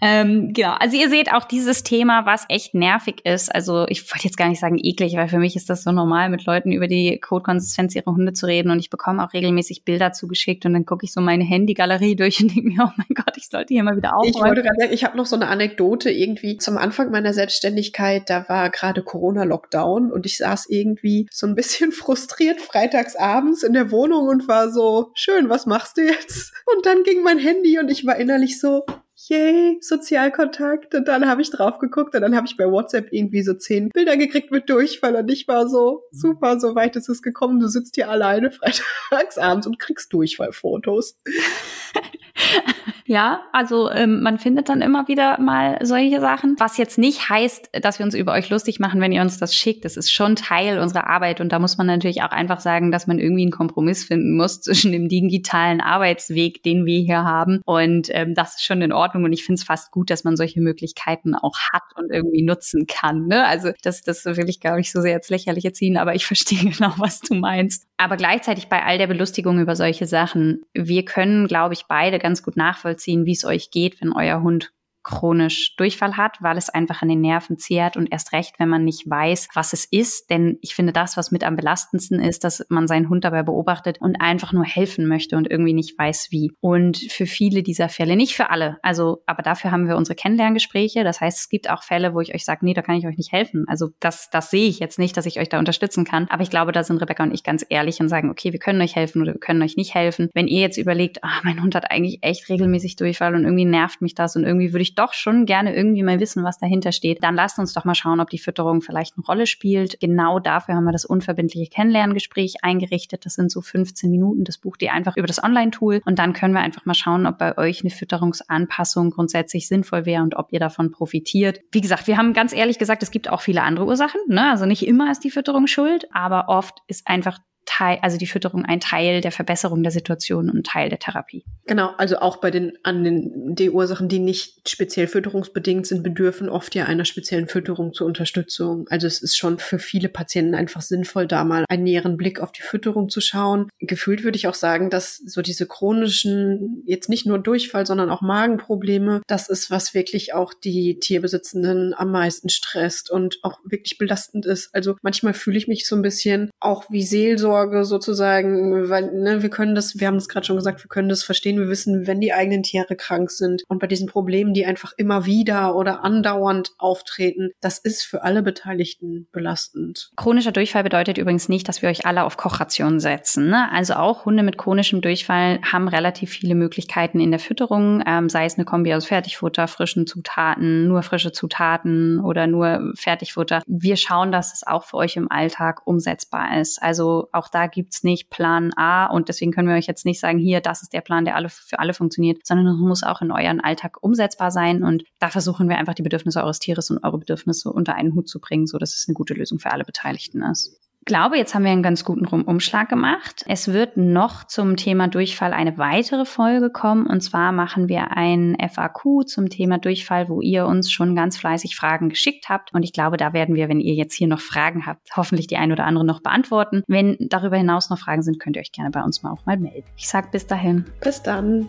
ähm, 0.02 0.52
genau, 0.54 0.72
also 0.78 0.96
ihr 0.96 1.10
seht 1.10 1.32
auch 1.32 1.44
dieses 1.44 1.82
Thema, 1.82 2.24
was 2.24 2.46
echt 2.48 2.74
nervig 2.74 3.24
ist. 3.24 3.54
Also 3.54 3.86
ich 3.88 4.10
wollte 4.10 4.24
jetzt 4.24 4.36
gar 4.36 4.48
nicht 4.48 4.60
sagen 4.60 4.78
eklig, 4.80 5.14
weil 5.16 5.28
für 5.28 5.38
mich 5.38 5.56
ist 5.56 5.68
das 5.68 5.82
so 5.82 5.92
normal, 5.92 6.30
mit 6.30 6.46
Leuten 6.46 6.72
über 6.72 6.88
die 6.88 7.20
Codekonsistenz 7.20 7.94
ihrer 7.94 8.12
Hunde 8.12 8.32
zu 8.32 8.46
reden. 8.46 8.70
Und 8.70 8.78
ich 8.78 8.88
bekomme 8.88 9.24
auch 9.24 9.32
regelmäßig 9.34 9.84
Bilder 9.84 10.12
zugeschickt 10.12 10.64
und 10.64 10.72
dann 10.72 10.86
gucke 10.86 11.04
ich 11.04 11.12
so 11.12 11.20
meine 11.20 11.44
Handygalerie 11.44 12.16
durch 12.16 12.40
und 12.40 12.54
denke 12.54 12.70
mir, 12.70 12.84
oh 12.84 12.92
mein 12.96 13.14
Gott, 13.14 13.36
ich 13.36 13.48
sollte 13.48 13.74
hier 13.74 13.84
mal 13.84 13.96
wieder 13.96 14.16
aufräumen. 14.16 14.34
Ich 14.34 14.40
wollte 14.40 14.62
gerade 14.62 14.94
ich 14.94 15.04
habe 15.04 15.16
noch 15.16 15.26
so 15.26 15.36
eine 15.36 15.48
Anekdote 15.48 16.10
irgendwie 16.10 16.56
zum 16.56 16.78
Anfang 16.78 17.10
meiner 17.10 17.34
Selbstständigkeit. 17.34 18.30
Da 18.30 18.48
war 18.48 18.70
gerade 18.70 19.02
Corona-Lockdown 19.02 20.10
und 20.10 20.24
ich 20.24 20.38
saß 20.38 20.66
irgendwie 20.70 21.26
so 21.30 21.46
ein 21.46 21.54
bisschen 21.54 21.92
frustriert 21.92 22.60
freitags 22.60 23.16
abends 23.16 23.62
in 23.62 23.74
der 23.74 23.90
Wohnung 23.90 24.28
und 24.28 24.48
war 24.48 24.70
so, 24.70 25.10
schön, 25.14 25.50
was 25.50 25.66
machst 25.66 25.98
du 25.98 26.02
jetzt? 26.02 26.52
Und 26.74 26.86
dann 26.86 27.02
ging 27.02 27.22
mein 27.22 27.38
Handy 27.38 27.78
und 27.78 27.90
ich 27.90 28.06
war 28.06 28.16
innerlich 28.16 28.58
so, 28.60 28.84
yay, 29.28 29.78
Sozialkontakt. 29.80 30.94
Und 30.94 31.08
dann 31.08 31.28
habe 31.28 31.42
ich 31.42 31.50
drauf 31.50 31.78
geguckt 31.78 32.14
und 32.14 32.20
dann 32.22 32.36
habe 32.36 32.46
ich 32.46 32.56
bei 32.56 32.70
WhatsApp 32.70 33.12
irgendwie 33.12 33.42
so 33.42 33.54
zehn 33.54 33.88
Bilder 33.90 34.16
gekriegt 34.16 34.50
mit 34.50 34.68
Durchfall 34.68 35.16
und 35.16 35.30
ich 35.30 35.46
war 35.48 35.68
so, 35.68 36.04
super, 36.10 36.58
so 36.58 36.74
weit 36.74 36.96
ist 36.96 37.08
es 37.08 37.22
gekommen. 37.22 37.60
Du 37.60 37.68
sitzt 37.68 37.94
hier 37.96 38.08
alleine 38.08 38.50
freitags 38.50 39.38
abends 39.38 39.66
und 39.66 39.78
kriegst 39.78 40.12
Durchfallfotos. 40.12 41.18
Ja, 43.10 43.42
also 43.50 43.90
ähm, 43.90 44.22
man 44.22 44.38
findet 44.38 44.68
dann 44.68 44.82
immer 44.82 45.08
wieder 45.08 45.40
mal 45.40 45.78
solche 45.82 46.20
Sachen, 46.20 46.54
was 46.60 46.76
jetzt 46.76 46.96
nicht 46.96 47.28
heißt, 47.28 47.70
dass 47.82 47.98
wir 47.98 48.06
uns 48.06 48.14
über 48.14 48.32
euch 48.34 48.48
lustig 48.50 48.78
machen, 48.78 49.00
wenn 49.00 49.10
ihr 49.10 49.20
uns 49.20 49.36
das 49.36 49.52
schickt. 49.52 49.84
Das 49.84 49.96
ist 49.96 50.12
schon 50.12 50.36
Teil 50.36 50.78
unserer 50.78 51.08
Arbeit 51.08 51.40
und 51.40 51.50
da 51.50 51.58
muss 51.58 51.76
man 51.76 51.88
natürlich 51.88 52.22
auch 52.22 52.30
einfach 52.30 52.60
sagen, 52.60 52.92
dass 52.92 53.08
man 53.08 53.18
irgendwie 53.18 53.42
einen 53.42 53.50
Kompromiss 53.50 54.04
finden 54.04 54.36
muss 54.36 54.60
zwischen 54.62 54.92
dem 54.92 55.08
digitalen 55.08 55.80
Arbeitsweg, 55.80 56.62
den 56.62 56.86
wir 56.86 57.00
hier 57.00 57.24
haben 57.24 57.62
und 57.64 58.10
ähm, 58.10 58.36
das 58.36 58.54
ist 58.54 58.64
schon 58.64 58.80
in 58.80 58.92
Ordnung 58.92 59.24
und 59.24 59.32
ich 59.32 59.44
finde 59.44 59.58
es 59.58 59.64
fast 59.64 59.90
gut, 59.90 60.08
dass 60.08 60.22
man 60.22 60.36
solche 60.36 60.60
Möglichkeiten 60.60 61.34
auch 61.34 61.58
hat 61.72 61.82
und 61.96 62.12
irgendwie 62.12 62.42
nutzen 62.42 62.86
kann. 62.86 63.26
Ne? 63.26 63.44
Also 63.44 63.72
das, 63.82 64.02
das 64.02 64.24
will 64.24 64.48
ich 64.48 64.60
gar 64.60 64.76
nicht 64.76 64.92
so 64.92 65.00
sehr 65.00 65.14
jetzt 65.14 65.30
lächerlich 65.30 65.64
erziehen, 65.64 65.96
aber 65.96 66.14
ich 66.14 66.26
verstehe 66.30 66.70
genau, 66.70 66.92
was 66.98 67.18
du 67.18 67.34
meinst. 67.34 67.88
Aber 67.96 68.16
gleichzeitig 68.16 68.68
bei 68.68 68.82
all 68.82 68.96
der 68.96 69.08
Belustigung 69.08 69.58
über 69.58 69.76
solche 69.76 70.06
Sachen, 70.06 70.62
wir 70.72 71.04
können, 71.04 71.48
glaube 71.48 71.74
ich, 71.74 71.86
beide 71.86 72.18
ganz 72.18 72.42
gut 72.42 72.56
nachvollziehen, 72.56 72.99
wie 73.26 73.32
es 73.32 73.44
euch 73.44 73.70
geht, 73.70 74.00
wenn 74.00 74.12
euer 74.12 74.42
Hund 74.42 74.72
chronisch 75.02 75.76
Durchfall 75.76 76.16
hat, 76.16 76.36
weil 76.40 76.56
es 76.56 76.68
einfach 76.68 77.02
an 77.02 77.08
den 77.08 77.20
Nerven 77.20 77.58
zehrt 77.58 77.96
und 77.96 78.10
erst 78.10 78.32
recht, 78.32 78.54
wenn 78.58 78.68
man 78.68 78.84
nicht 78.84 79.08
weiß, 79.08 79.48
was 79.54 79.72
es 79.72 79.84
ist. 79.84 80.30
Denn 80.30 80.58
ich 80.60 80.74
finde, 80.74 80.92
das, 80.92 81.16
was 81.16 81.30
mit 81.30 81.44
am 81.44 81.56
belastendsten 81.56 82.20
ist, 82.20 82.44
dass 82.44 82.64
man 82.68 82.86
seinen 82.86 83.08
Hund 83.08 83.24
dabei 83.24 83.42
beobachtet 83.42 84.00
und 84.00 84.20
einfach 84.20 84.52
nur 84.52 84.64
helfen 84.64 85.06
möchte 85.06 85.36
und 85.36 85.50
irgendwie 85.50 85.72
nicht 85.72 85.98
weiß, 85.98 86.28
wie. 86.30 86.52
Und 86.60 86.98
für 86.98 87.26
viele 87.26 87.62
dieser 87.62 87.88
Fälle, 87.88 88.16
nicht 88.16 88.34
für 88.34 88.50
alle, 88.50 88.78
also, 88.82 89.22
aber 89.26 89.42
dafür 89.42 89.70
haben 89.70 89.88
wir 89.88 89.96
unsere 89.96 90.16
Kennenlerngespräche. 90.16 91.04
Das 91.04 91.20
heißt, 91.20 91.38
es 91.38 91.48
gibt 91.48 91.70
auch 91.70 91.82
Fälle, 91.82 92.14
wo 92.14 92.20
ich 92.20 92.34
euch 92.34 92.44
sage, 92.44 92.64
nee, 92.64 92.74
da 92.74 92.82
kann 92.82 92.96
ich 92.96 93.06
euch 93.06 93.16
nicht 93.16 93.32
helfen. 93.32 93.64
Also 93.68 93.90
das, 94.00 94.30
das 94.30 94.50
sehe 94.50 94.68
ich 94.68 94.78
jetzt 94.78 94.98
nicht, 94.98 95.16
dass 95.16 95.26
ich 95.26 95.40
euch 95.40 95.48
da 95.48 95.58
unterstützen 95.58 96.04
kann. 96.04 96.26
Aber 96.28 96.42
ich 96.42 96.50
glaube, 96.50 96.72
da 96.72 96.84
sind 96.84 97.00
Rebecca 97.00 97.22
und 97.22 97.34
ich 97.34 97.42
ganz 97.42 97.64
ehrlich 97.68 98.00
und 98.00 98.08
sagen, 98.08 98.30
okay, 98.30 98.52
wir 98.52 98.58
können 98.58 98.80
euch 98.82 98.96
helfen 98.96 99.22
oder 99.22 99.32
wir 99.32 99.40
können 99.40 99.62
euch 99.62 99.76
nicht 99.76 99.94
helfen. 99.94 100.28
Wenn 100.34 100.48
ihr 100.48 100.60
jetzt 100.60 100.78
überlegt, 100.78 101.24
ah, 101.24 101.40
mein 101.42 101.62
Hund 101.62 101.74
hat 101.74 101.90
eigentlich 101.90 102.18
echt 102.22 102.48
regelmäßig 102.48 102.96
Durchfall 102.96 103.34
und 103.34 103.44
irgendwie 103.44 103.64
nervt 103.64 104.02
mich 104.02 104.14
das 104.14 104.36
und 104.36 104.44
irgendwie 104.44 104.72
würde 104.72 104.82
ich 104.82 104.89
natürlich 104.90 104.94
doch 104.94 105.12
schon 105.12 105.46
gerne 105.46 105.74
irgendwie 105.74 106.02
mal 106.02 106.20
wissen, 106.20 106.44
was 106.44 106.58
dahinter 106.58 106.92
steht, 106.92 107.22
dann 107.22 107.34
lasst 107.34 107.58
uns 107.58 107.72
doch 107.72 107.84
mal 107.84 107.94
schauen, 107.94 108.20
ob 108.20 108.30
die 108.30 108.38
Fütterung 108.38 108.82
vielleicht 108.82 109.16
eine 109.16 109.24
Rolle 109.24 109.46
spielt. 109.46 109.98
Genau 110.00 110.38
dafür 110.38 110.74
haben 110.74 110.84
wir 110.84 110.92
das 110.92 111.04
unverbindliche 111.04 111.70
Kennenlerngespräch 111.70 112.56
eingerichtet. 112.62 113.24
Das 113.24 113.34
sind 113.34 113.50
so 113.50 113.60
15 113.60 114.10
Minuten. 114.10 114.44
Das 114.44 114.58
bucht 114.58 114.82
ihr 114.82 114.92
einfach 114.92 115.16
über 115.16 115.26
das 115.26 115.42
Online-Tool 115.42 116.02
und 116.04 116.18
dann 116.18 116.32
können 116.32 116.54
wir 116.54 116.60
einfach 116.60 116.84
mal 116.84 116.94
schauen, 116.94 117.26
ob 117.26 117.38
bei 117.38 117.56
euch 117.58 117.82
eine 117.82 117.90
Fütterungsanpassung 117.90 119.10
grundsätzlich 119.10 119.68
sinnvoll 119.68 120.06
wäre 120.06 120.22
und 120.22 120.36
ob 120.36 120.52
ihr 120.52 120.60
davon 120.60 120.90
profitiert. 120.90 121.60
Wie 121.72 121.80
gesagt, 121.80 122.06
wir 122.06 122.16
haben 122.16 122.32
ganz 122.32 122.52
ehrlich 122.52 122.78
gesagt, 122.78 123.02
es 123.02 123.10
gibt 123.10 123.28
auch 123.28 123.40
viele 123.40 123.62
andere 123.62 123.86
Ursachen. 123.86 124.20
Ne? 124.28 124.50
Also 124.50 124.66
nicht 124.66 124.86
immer 124.86 125.10
ist 125.10 125.24
die 125.24 125.30
Fütterung 125.30 125.66
schuld, 125.66 126.06
aber 126.12 126.48
oft 126.48 126.82
ist 126.86 127.06
einfach 127.06 127.38
Teil, 127.66 127.98
also 128.02 128.16
die 128.16 128.26
Fütterung 128.26 128.64
ein 128.64 128.80
Teil 128.80 129.20
der 129.20 129.32
Verbesserung 129.32 129.82
der 129.82 129.92
Situation 129.92 130.50
und 130.50 130.66
Teil 130.66 130.88
der 130.88 130.98
Therapie. 130.98 131.44
Genau, 131.66 131.90
also 131.98 132.18
auch 132.18 132.38
bei 132.38 132.50
den 132.50 132.72
an 132.82 133.04
den 133.04 133.54
die 133.54 133.70
Ursachen, 133.70 134.08
die 134.08 134.18
nicht 134.18 134.68
speziell 134.68 135.06
fütterungsbedingt 135.06 135.86
sind, 135.86 136.02
bedürfen 136.02 136.48
oft 136.48 136.74
ja 136.74 136.86
einer 136.86 137.04
speziellen 137.04 137.48
Fütterung 137.48 137.92
zur 137.92 138.06
Unterstützung. 138.06 138.86
Also 138.88 139.06
es 139.06 139.22
ist 139.22 139.36
schon 139.36 139.58
für 139.58 139.78
viele 139.78 140.08
Patienten 140.08 140.54
einfach 140.54 140.80
sinnvoll, 140.80 141.26
da 141.26 141.44
mal 141.44 141.64
einen 141.68 141.84
näheren 141.84 142.16
Blick 142.16 142.40
auf 142.40 142.52
die 142.52 142.62
Fütterung 142.62 143.08
zu 143.08 143.20
schauen. 143.20 143.68
Gefühlt 143.78 144.24
würde 144.24 144.36
ich 144.36 144.46
auch 144.46 144.54
sagen, 144.54 144.90
dass 144.90 145.16
so 145.18 145.42
diese 145.42 145.66
chronischen, 145.66 146.82
jetzt 146.86 147.08
nicht 147.08 147.26
nur 147.26 147.38
Durchfall, 147.38 147.86
sondern 147.86 148.10
auch 148.10 148.22
Magenprobleme, 148.22 149.22
das 149.26 149.48
ist, 149.48 149.70
was 149.70 149.94
wirklich 149.94 150.34
auch 150.34 150.54
die 150.54 150.98
Tierbesitzenden 150.98 151.94
am 151.94 152.10
meisten 152.10 152.48
stresst 152.48 153.10
und 153.10 153.38
auch 153.42 153.60
wirklich 153.64 153.98
belastend 153.98 154.46
ist. 154.46 154.74
Also 154.74 154.96
manchmal 155.02 155.34
fühle 155.34 155.58
ich 155.58 155.68
mich 155.68 155.86
so 155.86 155.94
ein 155.96 156.02
bisschen 156.02 156.50
auch 156.60 156.90
wie 156.90 157.02
Seelsorge 157.02 157.49
Fürsorge 157.50 157.84
sozusagen, 157.84 158.88
weil 158.88 159.10
ne, 159.12 159.42
wir 159.42 159.50
können 159.50 159.74
das, 159.74 159.98
wir 159.98 160.06
haben 160.06 160.16
es 160.16 160.28
gerade 160.28 160.46
schon 160.46 160.56
gesagt, 160.56 160.84
wir 160.84 160.88
können 160.88 161.08
das 161.08 161.22
verstehen, 161.22 161.58
wir 161.58 161.68
wissen, 161.68 162.06
wenn 162.06 162.20
die 162.20 162.32
eigenen 162.32 162.62
Tiere 162.62 162.94
krank 162.94 163.30
sind 163.30 163.64
und 163.68 163.80
bei 163.80 163.86
diesen 163.86 164.06
Problemen, 164.06 164.54
die 164.54 164.66
einfach 164.66 164.92
immer 164.96 165.26
wieder 165.26 165.74
oder 165.74 166.04
andauernd 166.04 166.72
auftreten, 166.78 167.50
das 167.60 167.78
ist 167.78 168.04
für 168.04 168.22
alle 168.22 168.42
Beteiligten 168.42 169.26
belastend. 169.32 170.10
Chronischer 170.16 170.52
Durchfall 170.52 170.84
bedeutet 170.84 171.18
übrigens 171.18 171.48
nicht, 171.48 171.68
dass 171.68 171.82
wir 171.82 171.88
euch 171.88 172.06
alle 172.06 172.24
auf 172.24 172.36
Kochrationen 172.36 173.00
setzen. 173.00 173.50
Ne? 173.50 173.70
Also 173.72 173.94
auch 173.94 174.24
Hunde 174.24 174.42
mit 174.42 174.56
chronischem 174.56 175.00
Durchfall 175.00 175.60
haben 175.62 175.88
relativ 175.88 176.30
viele 176.30 176.54
Möglichkeiten 176.54 177.20
in 177.20 177.30
der 177.30 177.40
Fütterung, 177.40 178.02
ähm, 178.06 178.28
sei 178.28 178.44
es 178.44 178.56
eine 178.56 178.64
Kombi 178.64 178.94
aus 178.94 179.06
Fertigfutter, 179.06 179.66
frischen 179.66 180.06
Zutaten, 180.06 180.86
nur 180.86 181.02
frische 181.02 181.32
Zutaten 181.32 182.20
oder 182.20 182.46
nur 182.46 182.92
Fertigfutter. 182.96 183.62
Wir 183.66 183.96
schauen, 183.96 184.30
dass 184.30 184.54
es 184.54 184.66
auch 184.66 184.84
für 184.84 184.96
euch 184.96 185.16
im 185.16 185.30
Alltag 185.30 185.82
umsetzbar 185.84 186.60
ist. 186.60 186.80
Also 186.82 187.28
auch 187.40 187.48
da 187.48 187.66
gibt's 187.66 188.04
nicht 188.04 188.28
Plan 188.28 188.72
A 188.76 189.06
und 189.06 189.28
deswegen 189.28 189.50
können 189.50 189.68
wir 189.68 189.76
euch 189.76 189.86
jetzt 189.86 190.04
nicht 190.04 190.20
sagen, 190.20 190.38
hier, 190.38 190.60
das 190.60 190.82
ist 190.82 190.92
der 190.92 191.00
Plan, 191.00 191.24
der 191.24 191.36
alle 191.36 191.48
für 191.48 191.78
alle 191.78 191.94
funktioniert, 191.94 192.46
sondern 192.46 192.66
es 192.66 192.76
muss 192.76 193.02
auch 193.02 193.22
in 193.22 193.32
euren 193.32 193.60
Alltag 193.60 194.02
umsetzbar 194.02 194.50
sein 194.50 194.84
und 194.84 195.04
da 195.18 195.30
versuchen 195.30 195.68
wir 195.68 195.78
einfach 195.78 195.94
die 195.94 196.02
Bedürfnisse 196.02 196.42
eures 196.42 196.58
Tieres 196.58 196.90
und 196.90 197.02
eure 197.02 197.18
Bedürfnisse 197.18 197.72
unter 197.72 197.94
einen 197.94 198.14
Hut 198.14 198.28
zu 198.28 198.40
bringen, 198.40 198.66
so 198.66 198.78
dass 198.78 198.94
es 198.94 199.06
eine 199.08 199.14
gute 199.14 199.34
Lösung 199.34 199.58
für 199.58 199.72
alle 199.72 199.84
Beteiligten 199.84 200.42
ist 200.42 200.78
glaube, 201.10 201.36
jetzt 201.36 201.56
haben 201.56 201.64
wir 201.64 201.72
einen 201.72 201.82
ganz 201.82 202.04
guten 202.04 202.24
Umschlag 202.24 202.88
gemacht. 202.88 203.42
Es 203.48 203.72
wird 203.72 203.96
noch 203.96 204.44
zum 204.44 204.76
Thema 204.76 205.08
Durchfall 205.08 205.52
eine 205.52 205.76
weitere 205.76 206.24
Folge 206.24 206.70
kommen. 206.70 207.04
Und 207.04 207.20
zwar 207.20 207.50
machen 207.50 207.88
wir 207.88 208.16
ein 208.16 208.56
FAQ 208.60 209.26
zum 209.26 209.48
Thema 209.48 209.78
Durchfall, 209.78 210.28
wo 210.28 210.40
ihr 210.40 210.66
uns 210.66 210.92
schon 210.92 211.16
ganz 211.16 211.36
fleißig 211.36 211.74
Fragen 211.74 212.10
geschickt 212.10 212.48
habt. 212.48 212.72
Und 212.72 212.84
ich 212.84 212.92
glaube, 212.92 213.16
da 213.16 213.32
werden 213.32 213.56
wir, 213.56 213.68
wenn 213.68 213.80
ihr 213.80 213.94
jetzt 213.94 214.14
hier 214.14 214.28
noch 214.28 214.38
Fragen 214.38 214.86
habt, 214.86 215.16
hoffentlich 215.16 215.48
die 215.48 215.56
ein 215.56 215.72
oder 215.72 215.84
andere 215.84 216.04
noch 216.04 216.22
beantworten. 216.22 216.84
Wenn 216.86 217.16
darüber 217.18 217.56
hinaus 217.56 217.90
noch 217.90 217.98
Fragen 217.98 218.22
sind, 218.22 218.38
könnt 218.38 218.54
ihr 218.54 218.60
euch 218.60 218.70
gerne 218.70 218.92
bei 218.92 219.02
uns 219.02 219.24
mal 219.24 219.32
auch 219.32 219.44
mal 219.46 219.58
melden. 219.58 219.88
Ich 219.96 220.08
sag 220.08 220.30
bis 220.30 220.46
dahin. 220.46 220.84
Bis 221.02 221.20
dann. 221.20 221.68